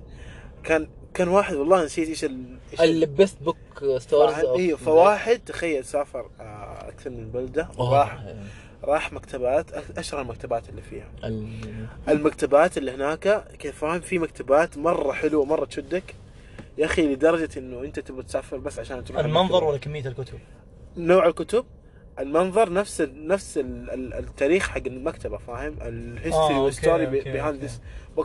[0.64, 2.58] كان كان واحد والله نسيت إيش ال...
[2.72, 3.56] إيش ال- ال best
[3.98, 8.24] bookstores؟ أيوه فواحد تخيل سافر آه أكثر من بلدة وراح
[8.86, 11.08] راح مكتبات أشهر المكتبات اللي فيها.
[12.08, 16.14] المكتبات اللي هناك كيف فاهم في مكتبات مرة حلوة مرة تشدك.
[16.78, 19.64] يا أخي لدرجة إنه أنت تبغى تسافر بس عشان تروح المنظر.
[19.64, 20.38] ولا كمية الكتب؟
[20.96, 21.64] نوع الكتب.
[22.18, 27.22] المنظر نفس ال نفس ال ال التاريخ حق المكتبة فاهم؟ ال history وال story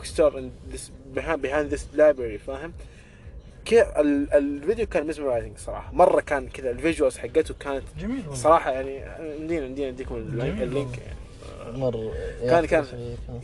[0.02, 2.72] story and this behind behind this library فاهم؟
[4.34, 5.92] الفيديو كان mesmerizing صراحة.
[5.92, 8.34] مرة كان كذا ال visuals حقته كانت جميل والله.
[8.34, 9.00] صراحة يعني
[9.44, 11.78] مدينا مدينا نديكم ال link, يعني.
[11.78, 12.86] مره كان- كان-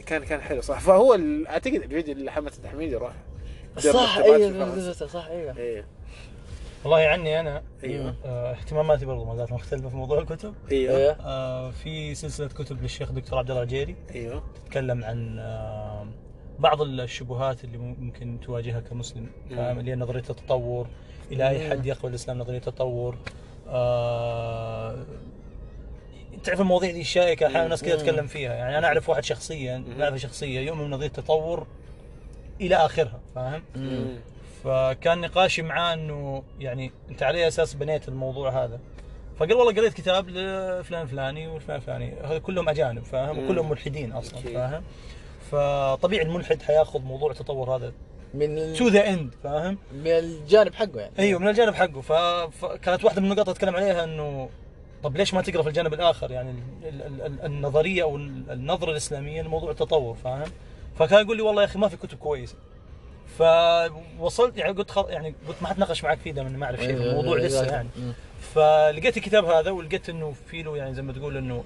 [0.07, 0.25] كان.
[0.25, 3.13] كان حلو صح فهو ال- أعتقد الفيديو اللي حمد الحميد يروح
[3.83, 4.93] دير صح أيوه.
[4.93, 5.85] صح أيوه إيه.
[6.85, 10.55] والله عني أنا أيوه آه، اهتماماتي برضو ما زالت مختلفة في موضوع الكتب.
[10.73, 16.07] أيوه آه، في سلسلة كتب للشيخ دكتور عبد الله العجيري أيوه تتكلم عن آه،
[16.59, 20.87] بعض الشبهات اللي ممكن تواجهها كمسلم فاهم اللي هي نظرية التطور.
[21.33, 23.17] إلى أي حد يقبل الإسلام نظرية التطور؟
[23.69, 24.97] آه،
[26.45, 28.55] تعرف المواضيع دي الشائكه أحيانا الناس كذا تتكلم فيها.
[28.55, 31.67] يعني أنا أعرف واحد شخصيا اعرفه شخصية يؤمن بنظرية التطور
[32.61, 33.63] إلى آخرها فاهم؟
[34.65, 38.81] فكان نقاشي معاه إنه يعني أنت على أي أساس بنيت الموضوع هذا؟
[39.37, 42.13] فقال والله قريت كتاب لفلان فلاني وفلان فلاني.
[42.25, 43.39] هذول كلهم أجانب فاهم.
[43.45, 44.41] وكلهم ملحدين أصلا.
[44.41, 44.83] فاهم؟
[45.51, 47.93] فطبيعي الملحد حياخذ موضوع التطور هذا
[48.35, 51.13] من to the end فاهم؟ من الجانب حقه يعني.
[51.19, 52.01] أيوه من الجانب حقه.
[52.01, 52.13] ف...
[52.65, 54.49] فكانت واحدة من النقاط أتكلم عليها إنه
[55.03, 57.03] طب ليش ما تقرأ في الجانب الآخر؟ يعني ال...
[57.03, 57.23] ال...
[57.23, 57.41] ال...
[57.45, 60.49] النظرية أو النظرة الإسلامية لموضوع التطور فاهم؟
[60.99, 62.55] فكان يقول لي والله يا أخي ما في كتب كويسة.
[63.39, 65.05] فوصلت يعني قلت خل...
[65.09, 67.47] يعني قلت ما حتناقش معك فيه دام إني ما أعرف شيء في أيوة، الموضوع أيوة،
[67.47, 67.73] لسه أيوة.
[67.73, 67.89] يعني.
[68.41, 71.65] فلقيت الكتاب هذا ولقيت إنه في له يعني زي ما تقول إنه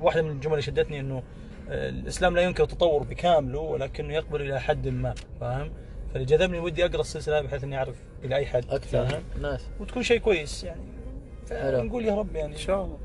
[0.00, 1.22] واحدة من الجمل اللي شدتني إنه
[1.70, 5.72] الإسلام لا ينكر التطور بكامله ولكنه يقبل إلى حد ما فاهم؟
[6.12, 9.06] فاللي جذبني ودي أقرأ السلسلة هذه بحيث إني أعرف إلى أي حد أكثر.
[9.06, 10.80] فاهم؟ ناس وتكون شيء كويس يعني.
[11.50, 11.82] حلو.
[11.82, 12.98] نقول يا رب يعني إن شاء الله.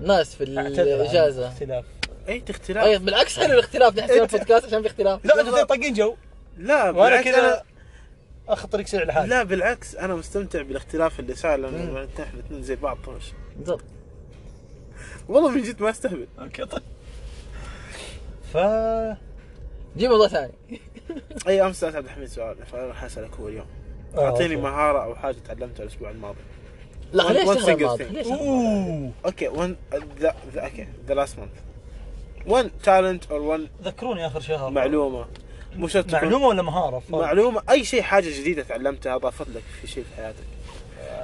[0.00, 1.42] ناس في الإجازة.
[1.42, 1.84] الاختلاف.
[2.28, 2.84] أي اختلاف.
[2.84, 3.96] اي بالعكس حلو الاختلاف.
[3.98, 5.24] نحن نسوي البودكاست عشان في اختلاف.
[5.24, 6.14] لا أنتوا طاقين جو.
[6.58, 7.62] لا وأنا بالعكس كذا أنا-
[8.48, 9.28] اخذ طريق سريع لحالي.
[9.28, 11.96] لا بالعكس أنا مستمتع بالاختلاف اللي صار لما مم.
[11.96, 13.24] إحنا الاثنين زي بعض طوش
[13.56, 13.84] بالضبط.
[15.28, 16.26] والله من جد ما أستهبل.
[16.40, 16.82] أوكي طيب.
[18.52, 18.56] ف
[19.96, 20.52] جيب موضوع ثاني.
[21.48, 23.66] اي امس سألت عبد الحميد سؤال فأنا راح أسألك هو اليوم.
[24.16, 24.56] آه، أعطيني.
[24.56, 26.38] مهارة أو حاجة تعلمتها الأسبوع الماضي.
[27.12, 29.26] لا One- ليش one الشهر single thing.
[29.26, 31.50] أوكي one ذا أوكي لاست مانث
[32.46, 35.26] one talent or one ذكروني آخر شهر معلومة.
[35.76, 37.20] مو شرط معلومة ولا مهارة؟ فرق.
[37.20, 37.62] معلومة.
[37.70, 40.44] أي شيء حاجة جديدة تعلمتها اضافت لك في شيء في حياتك.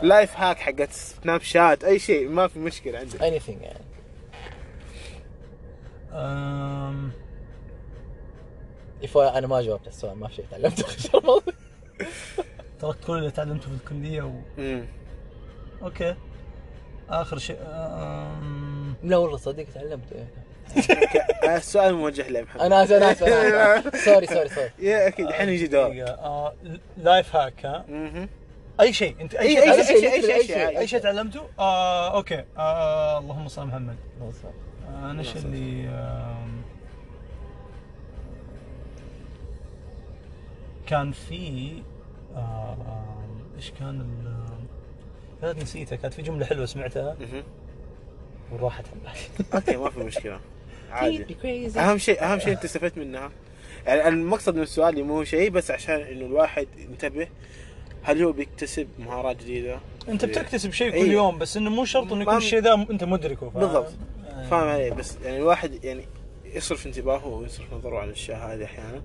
[0.02, 3.18] life hack حقت سناب شات أي شيء ما في مشكلة عندك.
[3.20, 3.84] Anything يعني.
[9.04, 11.52] إفا أنا ما جاوبت السؤال ما في شيء تعلمته في الشهر الماضي
[12.80, 14.32] تركت كل اللي تعلمته في الكلية و...
[15.82, 16.14] okay
[17.10, 18.94] آخر شيء أم...
[19.02, 20.28] لا والله صدق تعلمت إيه.
[21.50, 23.96] آه، السؤال موجه لمحمد أنا آسف أنا آسف.
[24.04, 26.10] sorry sorry sorry يا أكيد الحين يجي دور دقيقة.
[26.12, 26.54] آه...
[26.96, 27.84] life hack ها.
[28.80, 30.98] أي شيء أنت أي اي شيء أي أي شيء أي شيء أي شيء.
[30.98, 32.14] أي تعلمته؟ آه...
[32.16, 33.18] okay آه...
[33.18, 35.10] اللهم صل على محمد آه...
[35.10, 35.36] أنا إيش.
[35.36, 36.43] اللي آم،
[40.86, 41.72] كان في
[42.36, 42.76] آه...
[43.56, 44.34] إيش كان ال...
[45.40, 47.16] كانت نسيتها كانت في جملة حلوة سمعتها.
[48.52, 48.84] وراحت.
[48.86, 50.40] عن بالي okay ما في مشكلة.
[50.90, 51.36] عادي.
[51.76, 53.30] أهم شيء أهم شيء أنت استفدت منها.
[53.86, 57.28] يعني المقصد من السؤال مو شيء بس عشان إنه الواحد ينتبه
[58.02, 61.12] هل هو بيكتسب مهارات جديدة؟ أنت بتكتسب شيء كل إيه.
[61.12, 63.92] يوم بس إنه مو شرط إنه يكون الشيء ذا أنت مدركه فاهم؟ بالضبط.
[64.28, 64.48] آه.
[64.48, 66.04] فاهم علي؟ بس يعني الواحد يعني
[66.44, 69.02] يصرف انتباهه ويصرف نظره عن الأشياء هذه أحيانا.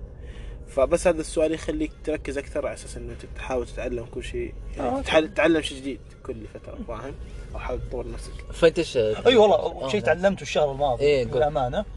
[0.70, 4.54] فبس هذا السؤال يخليك تركز أكثر على أساس إنه تحاول تتعلم كل شيء.
[4.78, 5.02] آه، يعني.
[5.02, 7.14] تحل- تتعلم شيء جديد كل فترة فاهم؟
[7.54, 8.32] أو حاول تطور نفسك.
[8.52, 11.24] فأنت إيش أي والله آه، شيء تعلمته الشهر الماضي إيه،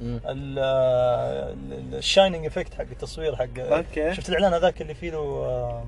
[0.01, 0.19] مم.
[1.93, 4.13] ال shining effect حق التصوير حق okay.
[4.13, 5.85] شفت الإعلان هذاك اللي فيه له آه،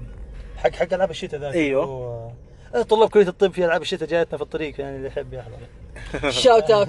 [0.58, 1.56] حق حق ألعاب الشتاء ذاك.
[1.56, 2.30] اللي هو،
[2.76, 6.32] آه، طلاب كلية الطب في ألعاب الشتاء جايتنا في الطريق يعني اللي يحب يحضر.
[6.32, 6.88] shout out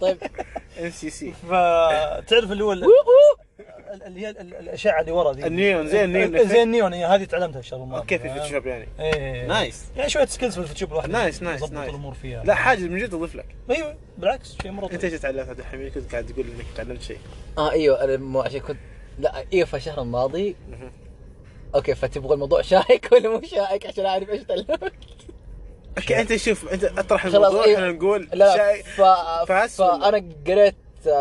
[0.00, 0.18] طيب.
[0.80, 2.72] MCC فتعرف اللي هو
[3.92, 5.46] اللي هي ال- ال- الأشعة اللي ورا ذي.
[5.46, 8.66] النيون، زي النيون ال- زي النيون هي هذه تعلمتها الشهر الماضي okay في فاهم؟ الفوتوشوب
[8.66, 9.84] يعني؟ إيه nice.
[9.96, 11.90] يعني شوية skills في الفوتوشوب الواحد nice، nice، nice.
[11.90, 12.44] الأمور فيها.
[12.44, 13.46] لا حاجة من جد تضيف لك.
[13.70, 15.12] أيوه بالعكس شيء مرة أنت طيب.
[15.12, 17.18] إيش تعلمت عبد الحميد؟ كنت قاعد تقول إنك تعلمت شيء.
[17.58, 18.78] آه إيوه أنا مو عشان كنت
[19.18, 20.56] لا إيوه في الشهر الماضي.
[21.74, 24.92] okay فتبغى الموضوع شائك ولا مو شائك عشان أعرف إيش تعلمت؟
[25.98, 27.74] okay أنت شوف أنت أطرح الموضوع.
[27.74, 29.00] إحنا نقول لا شيء ف...
[29.76, 30.74] فانا قريت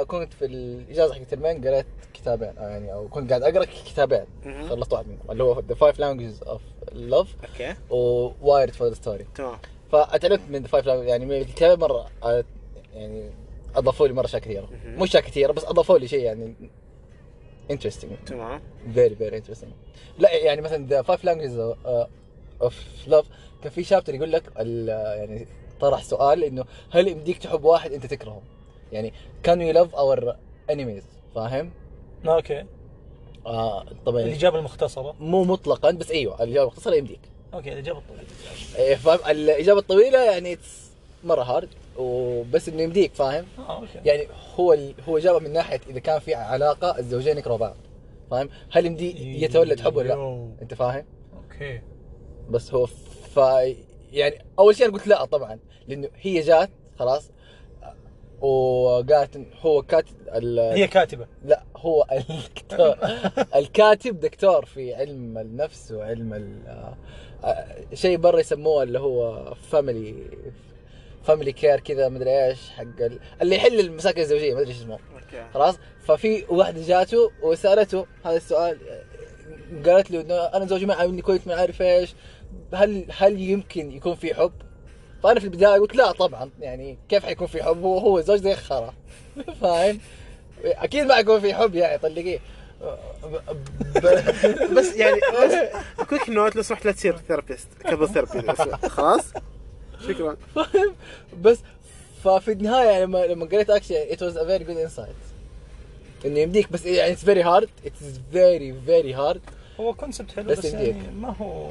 [0.07, 1.85] كنت في الإجازة حق ترمين قريت
[2.21, 4.25] كتابين أو يعني أو كنت قاعد أقرأ كتابين.
[4.69, 6.59] خلصت واحد منهم اللي هو The Five Languages of
[6.93, 9.57] Love أوكي و Wired for the Story تمام
[9.91, 12.07] فأتعلمت من Five Languages يعني من الكتابين مرة
[12.93, 13.29] يعني
[13.75, 14.69] أضافوا لي مرة أشياء كثيرة.
[14.85, 16.53] مو أشياء كثيرة بس أضافوا لي شيء يعني
[17.71, 18.61] interesting تمام
[18.93, 19.71] very very interesting
[20.19, 21.59] لا يعني مثلا The Five Languages
[22.61, 23.25] of Love
[23.63, 25.47] كان في chapter يقول لك يعني
[25.79, 28.41] طرح سؤال إنه هل يمديك تحب واحد أنت تكرهه؟
[28.91, 30.35] يعني can you love your
[30.69, 31.03] enemies
[31.35, 31.71] فاهم؟
[32.25, 32.65] أوكي.
[33.45, 34.21] آه طبعا.
[34.21, 35.15] الاجابه المختصرة.
[35.19, 37.19] مو مطلقا بس أيوه الاجابه المختصرة يمديك.
[37.53, 38.23] أوكي الاجابه الطويلة.
[38.77, 40.57] إيه، فاهم؟ الإجابة الطويلة يعني
[41.23, 43.99] مرة hard وبس إنه يمديك فاهم؟ آه أوكي.
[44.05, 44.93] يعني هو ال...
[45.09, 47.75] هو جابها من ناحية إذا كان في علاقة الزوجين يكرهوا بعض
[48.31, 50.49] فاهم؟ هل يمدي يتولد حب ولا لا؟ you.
[50.61, 51.81] أنت فاهم؟ أوكي.
[52.49, 52.85] بس هو
[53.35, 53.37] ف
[54.11, 57.31] يعني أول شيء أنا قلت لا طبعا لأنه هي جات خلاص
[58.41, 60.59] وقالت هو كاتب ال...
[60.59, 61.25] هي كاتبة.
[61.45, 62.97] لا هو الدكتور.
[63.59, 66.57] الكاتب دكتور في علم النفس وعلم ال...
[67.43, 70.15] آه، شيء برا يسموه اللي هو family
[71.23, 73.19] family care كذا مدري إيش حق ال...
[73.41, 74.93] اللي يحل المشاكل الزوجية ما أدري إيش اسمه.
[74.93, 75.45] أوكي.
[75.53, 78.77] خلاص؟ ففي واحدة جاته وسألته هذا السؤال
[79.85, 82.13] قالت له إنه أنا زوجي ما عاملني كويس ما عارف إيش.
[82.73, 84.51] هل هل يمكن يكون في حب؟
[85.23, 88.51] فأنا في البداية قلت لا طبعا يعني كيف حيكون في حب؟ هو هو زوج زي
[88.51, 88.93] الخرا
[89.61, 89.99] فاهم؟
[90.65, 92.39] أكيد ما حيكون في حب يعني طلقيه.
[94.77, 95.53] بس يعني بس
[96.09, 98.53] quick note لو سمحت لا تصير therapist couple therapy
[98.89, 99.23] خلاص؟
[100.07, 100.37] شكرا.
[101.43, 101.59] بس
[102.23, 105.15] ففي النهاية يعني لما لما قريت actually it was a very good insight
[106.25, 109.41] إنه يمديك بس يعني it's very hard it's very very hard
[109.79, 110.65] هو concept حلو بس بس.
[110.65, 111.69] يعني ما هو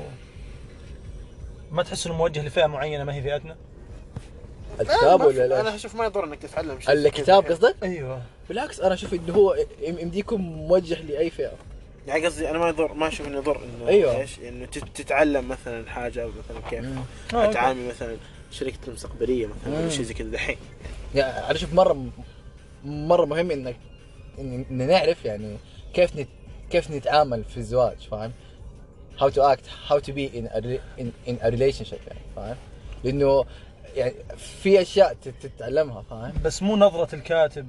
[1.71, 3.57] ما تحس إنه موجه لفئة معينة ما هي فئتنا؟
[4.81, 8.95] الكتاب ولا لا؟ أنا أشوف ما يضر انك تتعلم شيء الكتاب قصدك؟ أيوه بالعكس أنا
[8.95, 11.53] أشوف إنه هو يم- يمديكم موجه لأي فئة
[12.07, 14.17] يعني قصدي أنا ما يضر ما أشوف إنه يضر إنه أيوة.
[14.21, 16.85] إيش إنه تت- تتعلم مثلا حاجة مثلا كيف.
[17.35, 17.55] آه، أوكي.
[17.55, 18.17] تعامل مثلا
[18.51, 19.81] شركتك المستقبليه مثلا مم.
[19.81, 20.57] ولا شيء زي كذا دحين
[21.15, 22.05] يعني أنا أشوف مرة
[22.85, 23.77] مرة مهم إنك
[24.39, 25.57] ان إن نعرف يعني
[25.95, 26.29] كيف نت
[26.71, 28.33] كيف نتعامل في الزواج فاهم؟
[29.21, 32.57] How to act how to be in a, re- in, in a relationship يعني فاهم؟
[33.05, 33.45] لأنه
[33.95, 37.69] يعني في أشياء تت- تتعلمها فاهم؟ بس مو نظرة الكاتب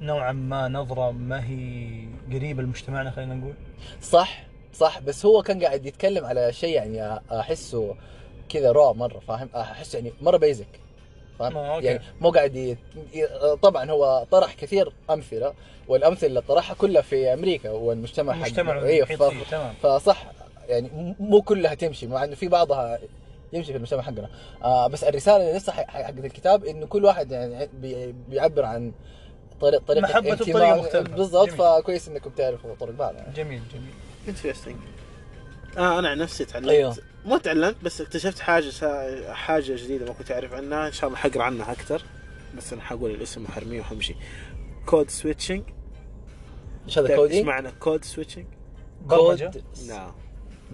[0.00, 3.54] نوعا ما نظرة ما هي قريبة لمجتمعنا خلينا نقول
[4.02, 7.94] صح صح بس هو كان قاعد يتكلم على شيء يعني أحسه
[8.48, 10.80] كذا را مرة فاهم؟ احس يعني مرة بيزك
[11.38, 11.80] فاهم؟ آه،.
[11.80, 12.76] يعني مو قاعد ي...
[13.62, 15.54] طبعا هو طرح كثير أمثلة
[15.88, 19.50] والأمثلة اللي طرحها كلها في أمريكا والمجتمع حق المجتمع أيوه ف...
[19.50, 20.26] تمام فصح
[20.68, 22.98] يعني مو كلها تمشي مع إنه في بعضها
[23.52, 24.28] يمشي في المجتمع حقنا
[24.64, 28.14] آه بس الرسالة اللي ح- حقت الكتاب إنه كل واحد يعني بي...
[28.28, 28.92] بيعبر عن
[29.60, 30.52] طريق طريقة محبته اهتمام.
[30.52, 31.16] بطريقة مختلفة.
[31.16, 31.58] بالضبط جميل.
[31.58, 33.32] فكويس إنكم تعرفوا طرق بعض يعني.
[33.34, 33.92] جميل جميل
[34.28, 34.76] interesting
[35.78, 36.96] آه أنا عن نفسي تعلمت أيوه.
[37.24, 39.32] مو تعلمت بس اكتشفت حاجة سا...
[39.34, 42.02] حاجة جديدة ما كنت أعرف عنها إن شاء الله حقرأ عنها أكثر
[42.56, 44.14] بس أنا حقول الاسم وحرميه وحمشي
[44.86, 45.62] code switching
[46.86, 48.46] إيش هذا coding؟ معنى code switching؟
[49.02, 49.50] برمجة
[49.88, 50.12] نعم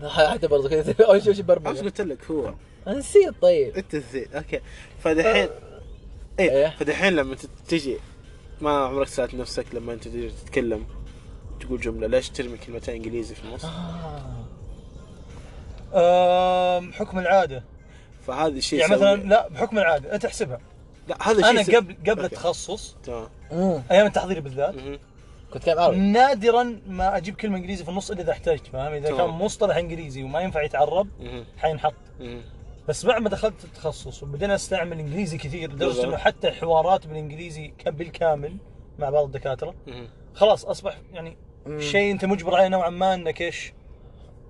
[0.33, 0.95] حتى برضه كذا.
[1.09, 1.81] أول شيء برمجة.
[1.81, 2.55] قلت لك هو.
[2.87, 3.77] أنا نسيت طيب.
[3.77, 4.35] أنت نسيت.
[4.35, 4.61] أوكي.
[5.05, 5.49] فدحين
[6.39, 6.51] إيه.
[6.51, 6.77] إيه.
[6.81, 7.37] فدحين لما
[7.69, 7.97] تجي
[8.61, 10.85] ما عمرك سألت نفسك لما أنت تجي تتكلم
[11.61, 13.65] تقول جملة ليش ترمي كلمتين إنجليزي في النص؟
[15.95, 17.63] آم، حكم العادة.
[18.27, 20.15] فهذا الشيء يعني يسوي- مثلا لا بحكم العادة.
[20.15, 20.61] أنت احسبها
[21.09, 22.25] لا هذا الشيء أنا قبل قبل.
[22.25, 23.29] التخصص تمام.
[23.91, 24.75] أيام التحضيري بالذات.
[25.55, 29.17] كنت كلام عربي نادرا ما أجيب كلمة انجليزي في النص إلا إذا احتجت فاهم إذا
[29.17, 29.29] كان.
[29.29, 31.09] مصطلح إنجليزي وما ينفع يتعرب.
[31.59, 31.95] حينحط.
[32.89, 36.05] بس بعد ما دخلت التخصص وبدينا نستعمل إنجليزي كثير لدرجه.
[36.05, 38.57] إنه حتى حوارات بالإنجليزي بالكامل
[38.99, 39.75] مع بعض الدكاترة.
[40.35, 41.37] خلاص أصبح يعني.
[41.79, 43.73] شيء أنت مجبر عليه نوعا ما إنك إيش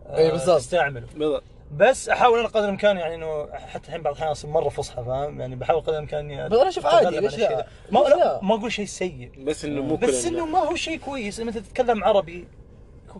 [0.06, 0.58] آه، إيه بالضبط.
[0.58, 4.68] تستعمله بالضبط بس احاول أنا قدر الامكان يعني انه حتى الحين بعض الاحيان أصير مرة
[4.68, 8.08] فصحى فاهم؟ يعني بحاول قدر الامكان إني بس أنا أشوف عادي، ليش لا؟ ما ليش
[8.08, 9.30] لا؟ ما أقول شيء سيء.
[9.38, 12.48] بس إنه مو بس إنه ما هو شيء كويس لما انت تتكلم عربي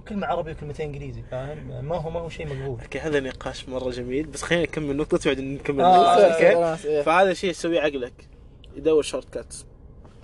[0.08, 2.80] كلمة عربي وكلمتين إنجليزي فاهم؟ يعني ما هو ما هو شيء مقبول.
[2.80, 4.26] أوكي هذا نقاش مرة جميل.
[4.26, 7.02] بس خلينا نكمل نقطتي بعدين نكمل آه، نقطة، أوكي؟ إيه.
[7.02, 8.28] فهذا الشيء يسويه عقلك.
[8.76, 9.66] يدور shortcuts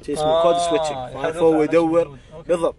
[0.06, 2.18] شيء اسمه آه، code switching فهو يدور.
[2.48, 2.76] بالضبط.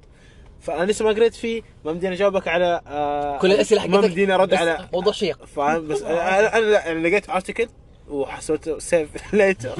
[0.61, 4.35] فأنا لسه ما قريت فيه ما مديني اجاوبك على آه كل الاسئله ما حقتك مديني
[4.35, 5.45] ارد على موضوع شيق.
[5.55, 7.67] فاهم؟ بس أنا أنا يعني لقيت article
[8.09, 9.75] وحسوته save later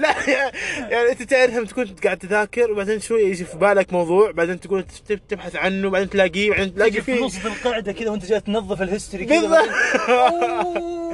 [0.00, 0.14] لا
[0.90, 4.84] يعني أنت تعرف لما تكون قاعد تذاكر وبعدين شوي يجي في بالك موضوع بعدين تقول
[5.08, 7.24] تب- تبحث عنه بعدين تلاقيه بعدين تلاقي تجي في فيه.
[7.24, 9.40] نص القاعدة كذا وأنت جاي تنظف ال history كذا.
[9.40, 9.68] بالضبط.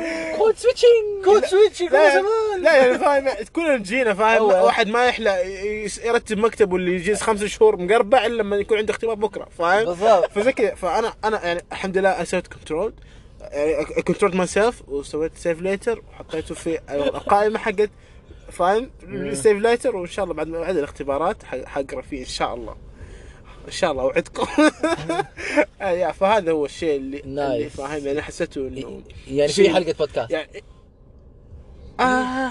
[0.44, 2.20] code switching code switch لا
[2.59, 4.42] لا يعني فاهم كلنا جينا فاهم.
[4.42, 5.42] واحد ما يحلى
[6.05, 10.31] يرتب مكتبه اللي يجلس خمس شهور مقربع إلا لما يكون عنده اختبار بكرة فاهم؟ بالضبط.
[10.31, 12.92] فزي كذا فأنا أنا يعني الحمد لله سويت control
[13.40, 17.90] يعني control myself وسويت save later وحطيته في القائمة حقت
[18.52, 18.90] فاهم؟
[19.32, 22.76] save later وإن شاء الله بعد بعد الاختبارات ح- حقرا فيه إن شاء الله.
[23.66, 24.46] إن شاء الله اوعدكم
[25.83, 27.73] آه، يا فهذا هو الشيء اللي اللي nice.
[27.77, 30.63] فاهم يعني حسيته إنه يعني في حلقة بودكاست يعني
[32.00, 32.50] آه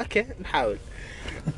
[0.00, 0.76] أوكي نحاول.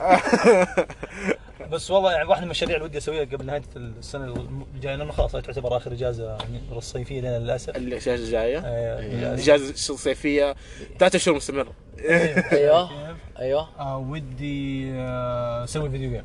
[1.72, 4.34] بس والله يعني واحدة من المشاريع اللي ودي أسويها قبل نهاية السنة
[4.74, 7.76] الجاية لأنه خلاص تعتبر آخر إجازة يعني الصيفية لنا للأسف.
[7.76, 10.54] الإجازة الجاية؟ آه، الاجازه الصيفية.
[10.98, 11.72] ثلاث اشهر مستمرة.
[12.52, 12.90] أيوه.
[13.38, 13.68] أيوه.
[13.78, 16.24] آه ودي آه، أسوي video game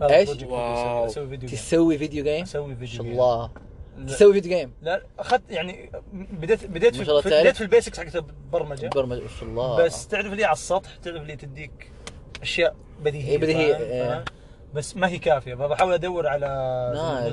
[0.00, 1.06] wow.
[1.06, 3.50] أسوي video game تسوي video game؟ أسوي ما فيديو شاء game الله
[4.06, 7.22] تسوي video game لا أخذت يعني بديت بديت في.
[7.24, 10.96] بديت في ال basics حقت البرمجة برمجة ما شاء الله بس تعرف اللي على السطح
[10.96, 11.90] تعرف اللي تديك
[12.42, 14.24] أشياء بديهية بديهية، فاهم؟ إيه.
[14.74, 16.46] بس ما هي كافية فبحاول أدور على.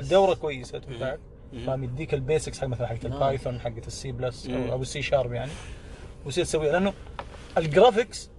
[0.00, 1.20] الدوره كويسة تنفعك.
[1.66, 3.04] فاهم يديك ال basics حق مثلا حقت.
[3.04, 4.46] ال Python حقت ال C plus.
[4.46, 5.52] أو أو ال C sharp يعني
[6.26, 6.92] وتصير تسويها لأنه
[7.58, 8.30] ال graphics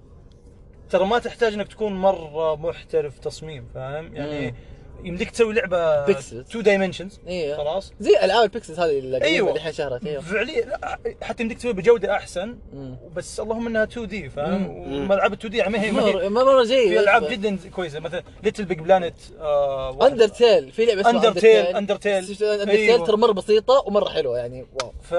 [0.89, 4.55] ترى ما تحتاج إنك تكون مرة محترف تصميم فاهم يعني مم.
[5.03, 6.33] يمديك تسوي لعبة Pixels.
[6.33, 7.93] 2 dimensions أيوه خلاص.
[7.99, 9.47] زي العاب ال pixels هذه أيوة.
[9.49, 10.21] اللي الحين شهرت أيوه.
[10.21, 12.97] فعليا لا، حتى يمديك تسوي بجودة أحسن مم.
[13.15, 16.87] بس اللهم إنها 2D فاهم؟ ال 2D يعني ما هي ما هي مرة مره جيد
[16.89, 17.99] في ألعاب جدا كويسة.
[17.99, 21.75] مثلا LittleBigPlanet آه Undertale في لعبة اسمها Undertale- Undertale.
[21.75, 23.05] Undertale أيوة.
[23.05, 24.91] ترى مرة بسيطة ومرة حلوة يعني واو.
[25.01, 25.13] ف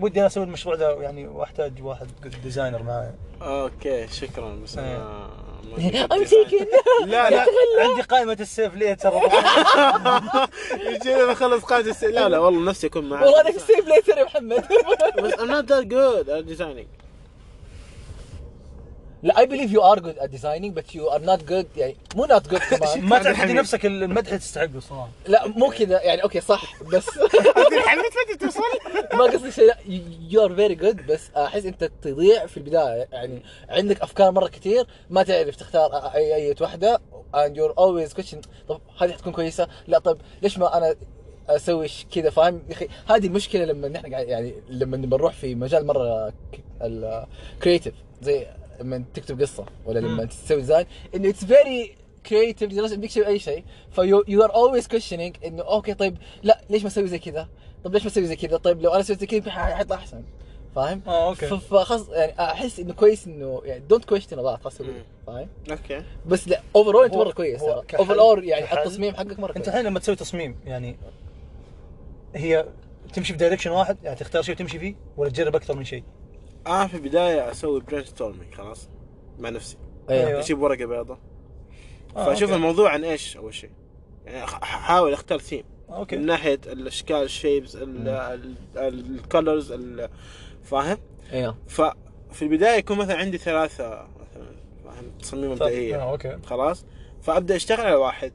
[0.00, 2.06] ودي أنا أسوي المشروع ده يعني وأحتاج واحد
[2.42, 3.14] designer معايا.
[3.42, 5.30] okay شكرا بس أنا
[6.12, 6.66] ام تيكن
[7.06, 7.46] لا لا
[7.78, 9.20] عندي قائمة السيف ليه ترى؟
[10.94, 12.04] يجينا بخلص قاعدة الس...
[12.04, 14.64] لا لا والله نفسي أكون معك والله انك سيف ليتر يا محمد؟
[15.18, 16.28] بس I'm not that good.
[16.28, 17.01] At designing.
[19.22, 22.26] لا I believe you are good at designing but you are not good يعني مو
[22.26, 25.08] not good كمان ما تعرف تدي نفسك المدح اللي تستحقه صراحة.
[25.26, 27.06] لا مو كذا يعني أوكي صح بس.
[29.14, 29.76] ما قصدي شيء لا
[30.30, 34.86] يو ار فيري جود بس أحس أنت تضيع في البداية يعني عندك أفكار مرة كثير
[35.10, 37.00] ما تعرف تختار اي أي واحدة
[37.36, 40.94] and you're always question طب هذه حتكون كويسة؟ لا طب ليش ما أنا
[41.48, 45.86] أسوي كذا فاهم؟ يا أخي هذه المشكلة لما نحن يعني لما نبى نروح في مجال
[45.86, 46.32] مرة
[46.82, 48.46] ال creative زي
[48.80, 50.24] لما تكتب قصة ولا لما.
[50.24, 51.94] تسوي design إنه it's very
[52.26, 56.16] creative لدرجه انك تسوي أي شيء ف you you are always questioning إنه okay طيب
[56.42, 57.48] لا ليش ما أسوي زي كذا؟
[57.84, 60.22] طيب ليش ما أسوي زي كذا؟ طيب لو أنا سويت زي كذا حيطلع أحسن
[60.74, 64.74] فاهم؟ آه okay ف- فخلاص يعني أحس إنه كويس إنه يعني don't question about خلاص.
[65.26, 69.68] فاهم؟ okay بس لا over انت مره كويس overall يعني كحل- التصميم حقك مرة أنت
[69.68, 70.96] الحين لما تسوي تصميم يعني
[72.34, 72.66] هي
[73.12, 76.04] تمشي في direction واحد يعني تختار شيء وتمشي فيه ولا تجرب أكثر من شيء؟
[76.66, 78.88] أنا في البداية أسوي brainstorming خلاص.
[79.38, 79.76] مع نفسي.
[80.10, 80.40] أيوه.
[80.40, 81.18] أجيب ورقة بيضاء
[82.16, 82.54] آه، فاشوف okay.
[82.54, 83.70] الموضوع عن إيش أول شيء.
[84.26, 87.78] يعني أحاول أختار ثيم من okay ناحية الأشكال ال shapes
[88.76, 89.72] ال colors
[90.64, 90.98] فاهم؟
[91.32, 91.56] أيوه.
[91.68, 94.46] ففي البداية يكون مثلا عندي ثلاثة مثلا
[94.84, 96.38] فاهم؟ تصميم آه، مبدئية okay.
[96.46, 96.84] خلاص؟
[97.22, 98.32] فأبدأ أشتغل على واحد.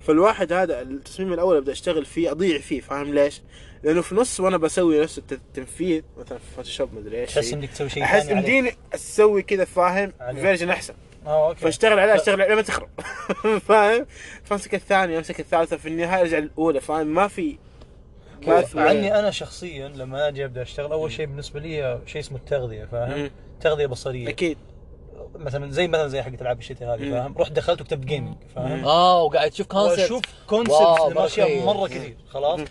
[0.00, 3.42] فالواحد هذا التصميم الأول أبدأ أشتغل فيه أضيع فيه فاهم ليش؟
[3.84, 7.70] لأنه في نص وأنا بسوي نفس الت- التنفيذ مثلا في Photoshop مدري إيش تحس إنك
[7.70, 8.28] تسوي شيء أحس.
[8.28, 10.12] يمديني أسوي كذا فاهم.
[10.34, 10.94] version أحسن
[11.26, 12.88] آه okay فأشتغل عليها أشتغل عليها ما تخرب
[13.68, 14.06] فاهم؟
[14.44, 17.56] فامسك الثانية امسك الثالثة في النهاية أرجع الاولى فاهم ما في.
[18.74, 23.30] عني أنا شخصيا لما أجي أبدأ أشتغل أول شيء بالنسبة لي شيء اسمه التغذية فاهم؟
[23.60, 24.58] تغذية بصرية أكيد
[25.34, 27.10] مثلا زي مثلا زي حقت العاب الشتاء هذه.
[27.10, 30.22] فاهم؟ رحت دخلت وكتبت gaming فاهم؟ آه وقاعد تشوف concept وأشوف
[30.52, 31.64] wow، concept لاشياء كويس.
[31.64, 32.66] مرة كثير خلاص مم.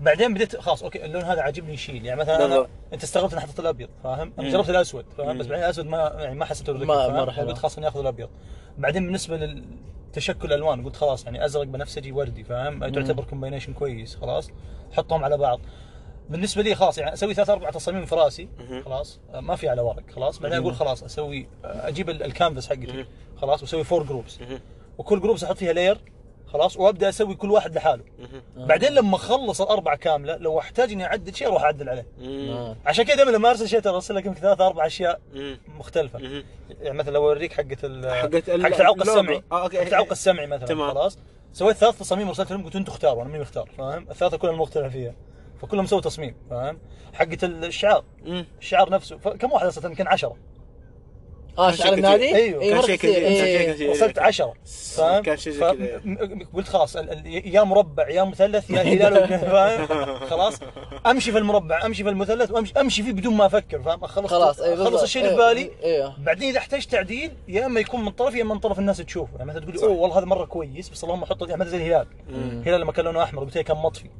[0.00, 2.68] بعدين بديت خلاص okay اللون هذا عاجبني يشيل يعني مثلا بالضبط.
[2.92, 4.50] أنت استغربت اني حطيت الأبيض فاهم؟ أنا.
[4.50, 5.46] جربت الأسود فاهم؟ بس.
[5.46, 7.48] بعدين الأسود ما يعني ما حسيته ركب، ما-؟ مرة حلو.
[7.48, 8.28] قلت خلاص إني آخذ الأبيض
[8.78, 14.50] بعدين بالنسبة للتشكل الألوان قلت خلاص يعني أزرق بنفسجي وردي فاهم؟ تعتبر combination كويس خلاص
[14.92, 15.60] حطهم على بعض
[16.30, 18.48] بالنسبة لي خلاص يعني أسوي ثلاث أربع تصاميم في رأسي.
[18.84, 23.04] خلاص ما في على ورق خلاص بعدين أقول خلاص أسوي أجيب ال- الكانفاس حقتي.
[23.36, 24.38] خلاص وأسوي four groups.
[24.98, 25.98] وكل groups أحط فيها layer
[26.46, 28.04] خلاص وأبدأ أسوي كل واحد لحاله.
[28.56, 32.06] بعدين لما أخلص الأربعة كاملة لو أحتاج إني أعدل شيء أروح أعدل عليه.
[32.22, 32.76] آه.
[32.86, 35.20] عشان كذا دائما لما ارسل شيء ترى ارسل لك يمكن ثلاث أربع أشياء.
[35.78, 36.18] مختلفة.
[36.80, 37.76] يعني مثلا لو أوريك حقة
[38.10, 39.00] حقة العوق.
[39.00, 39.68] السمعي آه،.
[39.68, 40.90] حقة العوق السمعي مثلا تمام.
[40.90, 41.18] خلاص
[41.52, 44.92] سويت ثلاث تصاميم ورسلت لهم قلت أنتم اختاروا أنا ماني مختار فاهم الثلاثة كلها مختلف
[44.92, 45.14] فيها
[45.62, 46.78] فكلهم مسوي تصميم فاهم
[47.12, 48.04] حقة الشعار.
[48.60, 50.36] الشعار نفسه كم واحد ارسلت يمكن 10
[51.58, 52.62] آه شعر شيء النادي؟ أيوه.
[52.62, 53.14] إيه، كان شيء كثير.
[53.14, 53.72] إيه.
[53.72, 53.90] كثير.
[53.90, 54.54] وصلت 10
[54.96, 55.64] فاهم كان شيء
[56.54, 59.86] قلت خلاص ال- ال- يا مربع يا مثلث يا هلال فاهم
[60.18, 60.58] خلاص
[61.06, 64.60] أمشي في المربع أمشي في المثلث وامشي أمشي فيه بدون ما أفكر فاهم أخلص خلاص
[64.60, 68.38] أخلص الشيء اللي في بالي أيوه بعدين إذا احتجت تعديل يا إما يكون من طرفي
[68.38, 69.76] يا إما من طرف الناس تشوفه يعني مثلا تقول.
[69.90, 72.06] أوه والله هذا مرة كويس بس اللهم أحط يعني مثلا زي الهلال.
[72.30, 74.10] الهلال لما كان لونه أحمر قلت كان مطفي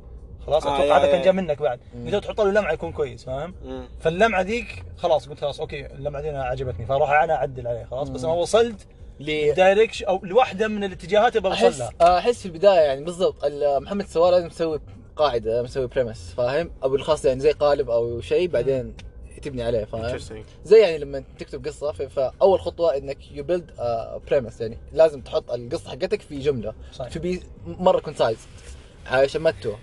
[0.46, 1.80] خلاص آه، أتوقع هذا كان جاء منك بعد.
[2.04, 3.54] له تحط له لمعة يكون كويس فاهم.
[4.00, 8.08] فاللمعة ذيك خلاص قلت خلاص okay اللمعة ذي أنا عجبتني فاروح أنا أعدل عليه خلاص.
[8.08, 8.24] بس.
[8.24, 8.86] أنا وصلت
[9.20, 12.18] لي direction أو لواحدة من الاتجاهات اللي بوصل لها.
[12.18, 14.80] أحس في البداية يعني بالضبط ال- محمد سوار لازم يسوي
[15.16, 18.94] قاعدة لازم يسوي premise فاهم؟ أو بالخاص يعني زي قالب أو شيء بعدين
[19.42, 20.18] تبني عليه فاهم.
[20.64, 23.70] زي يعني لما تكتب قصة فأول خطوة إنك you build
[24.30, 27.10] premise يعني لازم تحط القصة حقتك في جملة صحيح.
[27.12, 28.38] في بي مرة concise
[29.06, 29.78] عشان ما تتوه.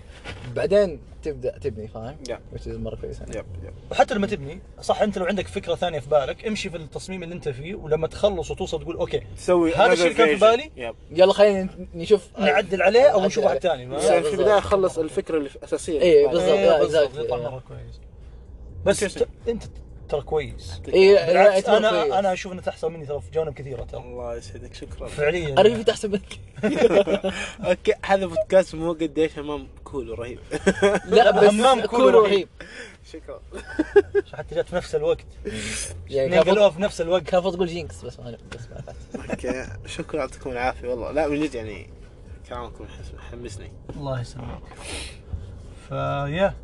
[0.56, 2.56] بعدين تبدأ تبني فاهم؟ Yeah.
[2.56, 3.36] which is مرة كويس يعني.
[3.36, 6.76] yep yep وحتى لما تبني صح أنت لو عندك فكرة ثانية في بالك امشي في
[6.76, 10.34] التصميم اللي أنت فيه ولما تخلص وتوصل تقول okay تسوي هذا الشيء كان في.
[10.40, 13.58] بالي؟ yep يلا خلينا نشوف نعدل عليه أو نعدل نشوف واحد.
[13.58, 14.04] ثاني Yeah.
[14.04, 14.30] عشان في.
[14.30, 16.80] البداية خلص الفكرة الاساسيه إيه، اللي في بالك.
[16.80, 17.16] بالضبط.
[17.18, 17.24] إيه،.
[17.24, 18.00] يطلع مرة كويس
[18.86, 19.18] بس
[19.48, 19.62] أنت
[20.08, 20.80] ترى كويس.
[20.94, 24.00] اي بالعكس أنا أنا أشوف انك احسن مني ترى في جوانب كثيرة ترى.
[24.00, 25.08] الله يسعدك شكرا.
[25.08, 25.60] فعليا.
[25.60, 26.40] أنا في احسن منك.
[27.68, 30.38] أوكي هذا بودكاست مو قديش امام كول ورهيب
[31.06, 32.24] لا بس همام كول كول رهيب.
[32.24, 32.48] رهيب.
[33.12, 33.40] شكرا.
[34.34, 35.24] حتى جت في نفس الوقت.
[36.08, 37.22] يعني قالوها في نفس الوقت.
[37.22, 39.30] كان المفروض تقول jinx بس ما بس ما فات.
[39.30, 41.10] okay شكرا يعطيكم العافية والله.
[41.10, 41.90] لا من جد يعني
[42.48, 43.72] كلامكم حس- حمسني.
[43.96, 44.60] الله يسلمك.
[45.88, 46.54] فيا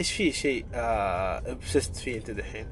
[0.00, 2.66] إيش في شيء آه obsessed فيه أنت دحين؟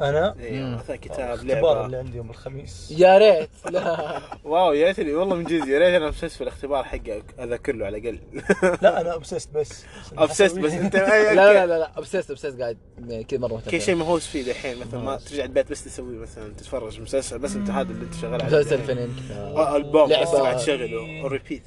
[0.00, 0.74] أنا؟ مم.
[0.76, 2.90] مثلا كتاب الاختبار اللي لعبه عندي يوم الخميس.
[2.98, 3.50] يا ريت.
[3.70, 4.20] لا.
[4.44, 7.86] wow يا ريتني والله من جد يا ريت أنا obsessed في الاختبار حقي أذاكر له
[7.86, 8.18] على الأقل.
[8.82, 9.84] لا أنا obsessed بس.
[10.16, 10.72] obsessed بس.
[10.72, 12.78] أنت لا لا لا لا obsessed obsessed قاعد
[13.08, 16.52] يعني كذا مرة كل شيء مهووس فيه دحين مثلا ما ترجع البيت بس تسوي مثلا
[16.54, 19.36] تتفرج مسلسل بس أنت هذا اللي أنت شغال عليه مسلسل فيلم كذا.
[19.42, 20.08] آه، ألبوم.
[20.08, 21.62] بس قاعد تشغله repeat.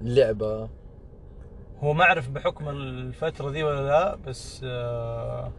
[0.00, 0.68] لعبة.
[1.84, 5.52] هو ما أعرف بحكم الفترة ذي ولا لا بس آه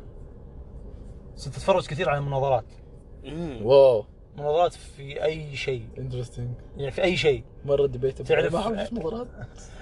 [1.36, 2.66] صرت اتفرج كثير على المناظرات.
[3.62, 4.06] wow.
[4.38, 5.88] مناظرات في أي شيء.
[5.98, 7.44] interesting يعني في أي شيء.
[7.66, 9.28] مرة debate تعرف- ما أعرف مباراه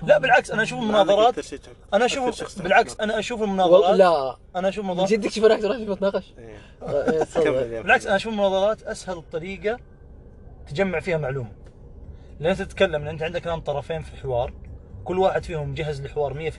[0.03, 1.53] لا بالعكس أنا أشوف المناظرات
[1.93, 4.37] أنا أشوف بالعكس أنا أشوف المناظرات لا.
[4.55, 6.57] أنا أشوف من المناظرات جدك شوف أنا أقدر بتناقش إيه.
[6.83, 7.81] آه، إيه،.
[7.83, 9.79] بالعكس أنا أشوف المناظرات أسهل طريقة
[10.67, 11.51] تجمع فيها معلومة.
[12.39, 14.53] لأن أنت تتكلم ان أنت عندك الان طرفين في حوار
[15.05, 16.57] كل واحد فيهم مجهز لحوار 100%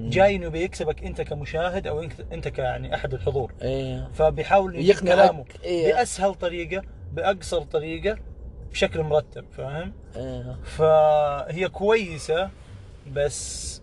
[0.00, 5.14] جاي انه بيكسبك انت كمشاهد أو انت كيعني احد الحضور إيه فبيحاول يقنعك.
[5.14, 5.92] كلامه إيه.
[5.94, 6.82] بأسهل طريقة
[7.12, 8.18] بأقصر طريقة
[8.70, 12.50] بشكل مرتب فاهم؟ إيه فهي كويسة
[13.12, 13.82] بس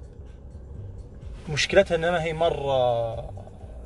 [1.50, 3.14] مشكلتها إنها هي مرة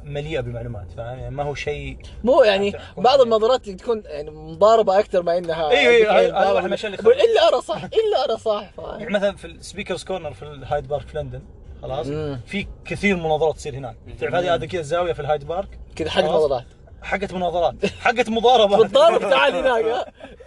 [0.08, 3.22] مليئة بالمعلومات فاهم؟ يعني ما هو شيء مو يعني بعض عليه.
[3.24, 7.84] المناظرات اللي تكون يعني مضاربة أكثر ما إنها هذا- هذا يقول خلت- إلا أنا صح
[7.84, 11.42] إلا أنا صح؟ يعني مثلا في ال Speakers' Corner في الهايد بارك في لندن
[11.82, 12.08] خلاص.
[12.46, 16.22] في كثير مناظرات تصير هناك تعرف هذه هذه كذا الزاويه في الهايد بارك كذا حق.
[16.24, 16.66] مناظرات
[17.02, 20.06] حقت مناظرات حقت مضاربة بالضارب تعال هناك ها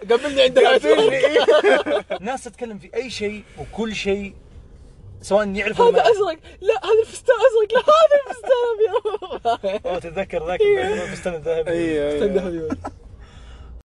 [0.09, 0.59] قابلني عند
[2.21, 4.33] ناس تتكلم في أي شيء وكل شيء
[5.21, 6.01] سواء يعرف هذا.
[6.01, 11.69] أزرق لا هذا الفستان أزرق لا هذا الفستان ابيض اوه تتذكر ذاك الفستان الذهبي.
[11.71, 12.77] أيوه أيوه أبيض.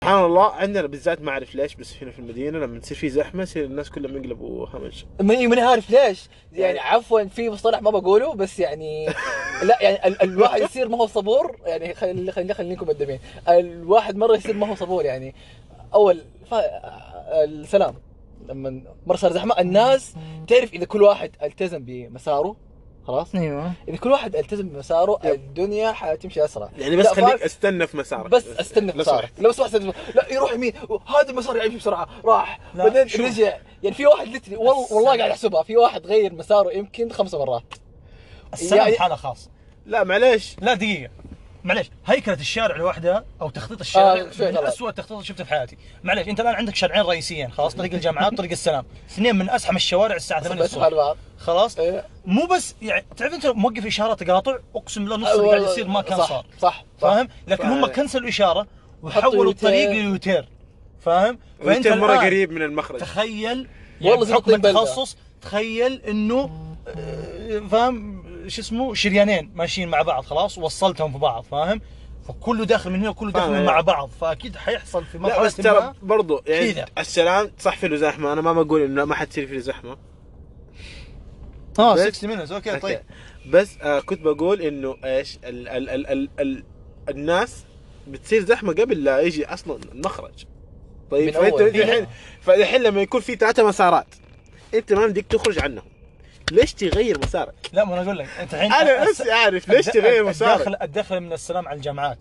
[0.05, 3.43] سبحان الله عندنا بالذات ما اعرف ليش بس هنا في المدينة لما تصير في زحمة
[3.43, 6.29] يصير الناس كلهم يقلبوا همج ماني ماني عارف ليش.
[6.53, 9.07] يعني عفوا في مصطلح ما بقوله بس يعني
[9.69, 11.57] لا يعني ال الواحد يصير ما هو صبور.
[11.67, 15.35] يعني خليني خليني خليكم مقدمين الواحد مرة يصير ما هو صبور يعني
[15.95, 16.55] أول ف...
[17.45, 17.95] السلام.
[18.49, 20.15] لما مرة صار زحمة الناس
[20.49, 22.57] تعرف إذا كل واحد التزم بمساره
[23.07, 23.73] خلاص؟ أيوه.
[23.89, 25.35] إذا كل واحد التزم بمساره يب.
[25.35, 26.69] الدنيا حتمشي أسرع.
[26.79, 28.31] يعني بس خليك؟ أستنى في مسارك.
[28.31, 29.21] بس أستنى في لو مسارك.
[29.29, 29.41] سمحت.
[29.41, 30.73] لو سمحت أستنى في- لا يروح يمين.
[31.07, 32.09] هذا المسار يمشي بسرعة.
[32.25, 32.61] راح.
[32.75, 33.27] لا، بعدين.
[33.27, 33.57] رجع.
[33.83, 34.57] يعني في واحد لتري.
[34.57, 35.63] والله والله قاعد أحسبها.
[35.63, 37.75] في واحد غير مساره يمكن خمس مرات.
[38.53, 39.51] السلام يعني- حاله خاصه
[39.87, 40.57] لا معليش.
[40.61, 41.11] لا دقيقة.
[41.67, 44.57] معليش هيكلة الشارع لوحدها أو تخطيط الشارع؟ آه، من.
[44.57, 45.77] اسوء التخطيط اللي شفته في حياتي.
[46.05, 48.85] معليش أنت الآن عندك شارعين رئيسيين خلاص طريق الجامعات وطريق السلام.
[49.11, 52.05] اثنين من أزحم الشوارع الساعة 8 بس على الصبح خلاص؟ إيه.
[52.27, 56.03] مو بس يعني تعرف أنت موقف إشارة تقاطع؟ أقسم بالله نص اللي قاعد يصير ما
[56.03, 56.47] كان صح صار.
[56.59, 57.71] صح فاهم؟ لكن صح.
[57.71, 58.61] هم كنسلوا إشارة
[59.05, 59.53] حطوا وحولوا.
[59.53, 60.49] الطريق ليوتير.
[61.01, 63.01] فاهم؟ وانت مرة قريب من المخرج.
[63.01, 63.69] تخيل
[64.01, 64.55] والله يعني بحكم.
[64.55, 66.51] التخصص تخيل إنه
[66.89, 71.81] آه، فاهم؟ شو اسمه شريانين ماشيين مع بعض خلاص وصلتهم في بعض فاهم
[72.29, 73.83] فكله داخل من هنا وكله داخل من مع إيه.
[73.85, 76.85] بعض فأكيد حيحصل في لا مرحلة بس ترى ما برضو يعني.
[76.99, 79.97] السلام صح في له زحمة أنا ما بقول إنه ما حتصير فيه زحمة
[81.79, 83.01] آه بس- 60 minutes okay طيب
[83.51, 86.65] بس آه كنت بقول إنه إيش ال ال ال ال ال
[87.09, 87.65] الناس
[88.09, 90.45] بتصير زحمة قبل لا يجي أصلا المخرج
[91.11, 91.61] طيب فأنت.
[91.61, 92.07] الحين
[92.41, 94.07] فالحين لما يكون في ثلاثة مسارات
[94.75, 95.85] أنت ما بدك تخرج عنهم
[96.51, 100.25] ليش تغير مسارك؟ لا ما أنا أقول لك أنت الحين أنا بس أعرف ليش تغير
[100.25, 102.19] مسارك؟ الدخله من السلام على الجامعات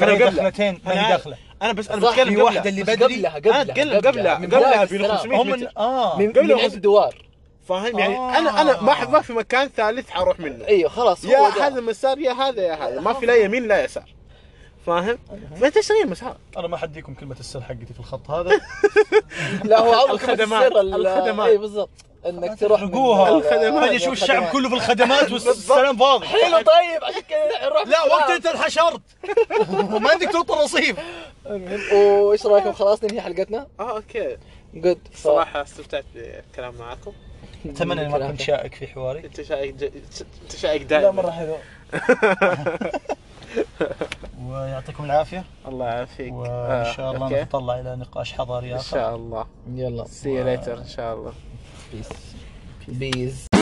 [0.00, 0.30] قبلها.
[0.30, 1.16] دخلتين ما هي.
[1.16, 2.44] دخلة أنا بس أنا بتكلم في قبلها.
[2.44, 5.16] واحدة اللي بدري قبلها آه، قبلها قبلها قبلها قبلها ب السلام.
[5.16, 7.24] 500 هم من آه من قبل من ما عند أخذ- الدوار
[7.68, 8.38] فاهم يعني آه.
[8.38, 11.38] أنا أنا ما ما في مكان ثالث حروح منه أيوه خلاص يا.
[11.38, 14.14] هذا مسار يا هذا يا هذا ما في لا يمين لا يسار
[14.86, 15.18] فاهم؟
[15.60, 18.50] فأنت إيش تغير مسارك؟ أنا ما حديكم كلمة السر حقتي في الخط هذا
[19.64, 21.48] لا هو عضو الخدمات، الخدمات.
[21.48, 21.90] اي بالضبط
[22.26, 24.52] انك تروح من حرقوها ال- فجأة شوف الشعب الخدمات.
[24.52, 26.26] كله في الخدمات والسلام فاضي.
[26.26, 28.02] حلو طيب عشان كذا نروح لا.
[28.02, 29.00] وقت انت انحشرت.
[29.94, 30.96] وما عندك تنطر رصيف
[31.46, 31.80] المهم
[32.22, 34.36] وإيش رأيكم؟ خلاص ننهي حلقتنا؟ آه أوكي.
[34.74, 37.12] جود صراحة استمتعت بالكلام معاكم.
[37.66, 39.18] أتمنى إني ما كنت شائك في حواري.
[39.24, 39.84] أنت شائك ج...
[40.42, 41.04] أنت شائك دائما.
[41.04, 41.56] لا مرة حلو.
[44.48, 45.44] ويعطيكم العافية.
[45.68, 46.32] الله يعافيك.
[46.32, 47.42] وإن شاء الله okay.
[47.42, 49.46] نتطلع إلى نقاش حضاري إن اخر شاء الله.
[49.74, 50.04] يلا.
[50.04, 51.32] See you later إن شاء الله.
[51.90, 52.08] Peace.
[52.80, 52.96] Peace.
[52.98, 53.53] Peace.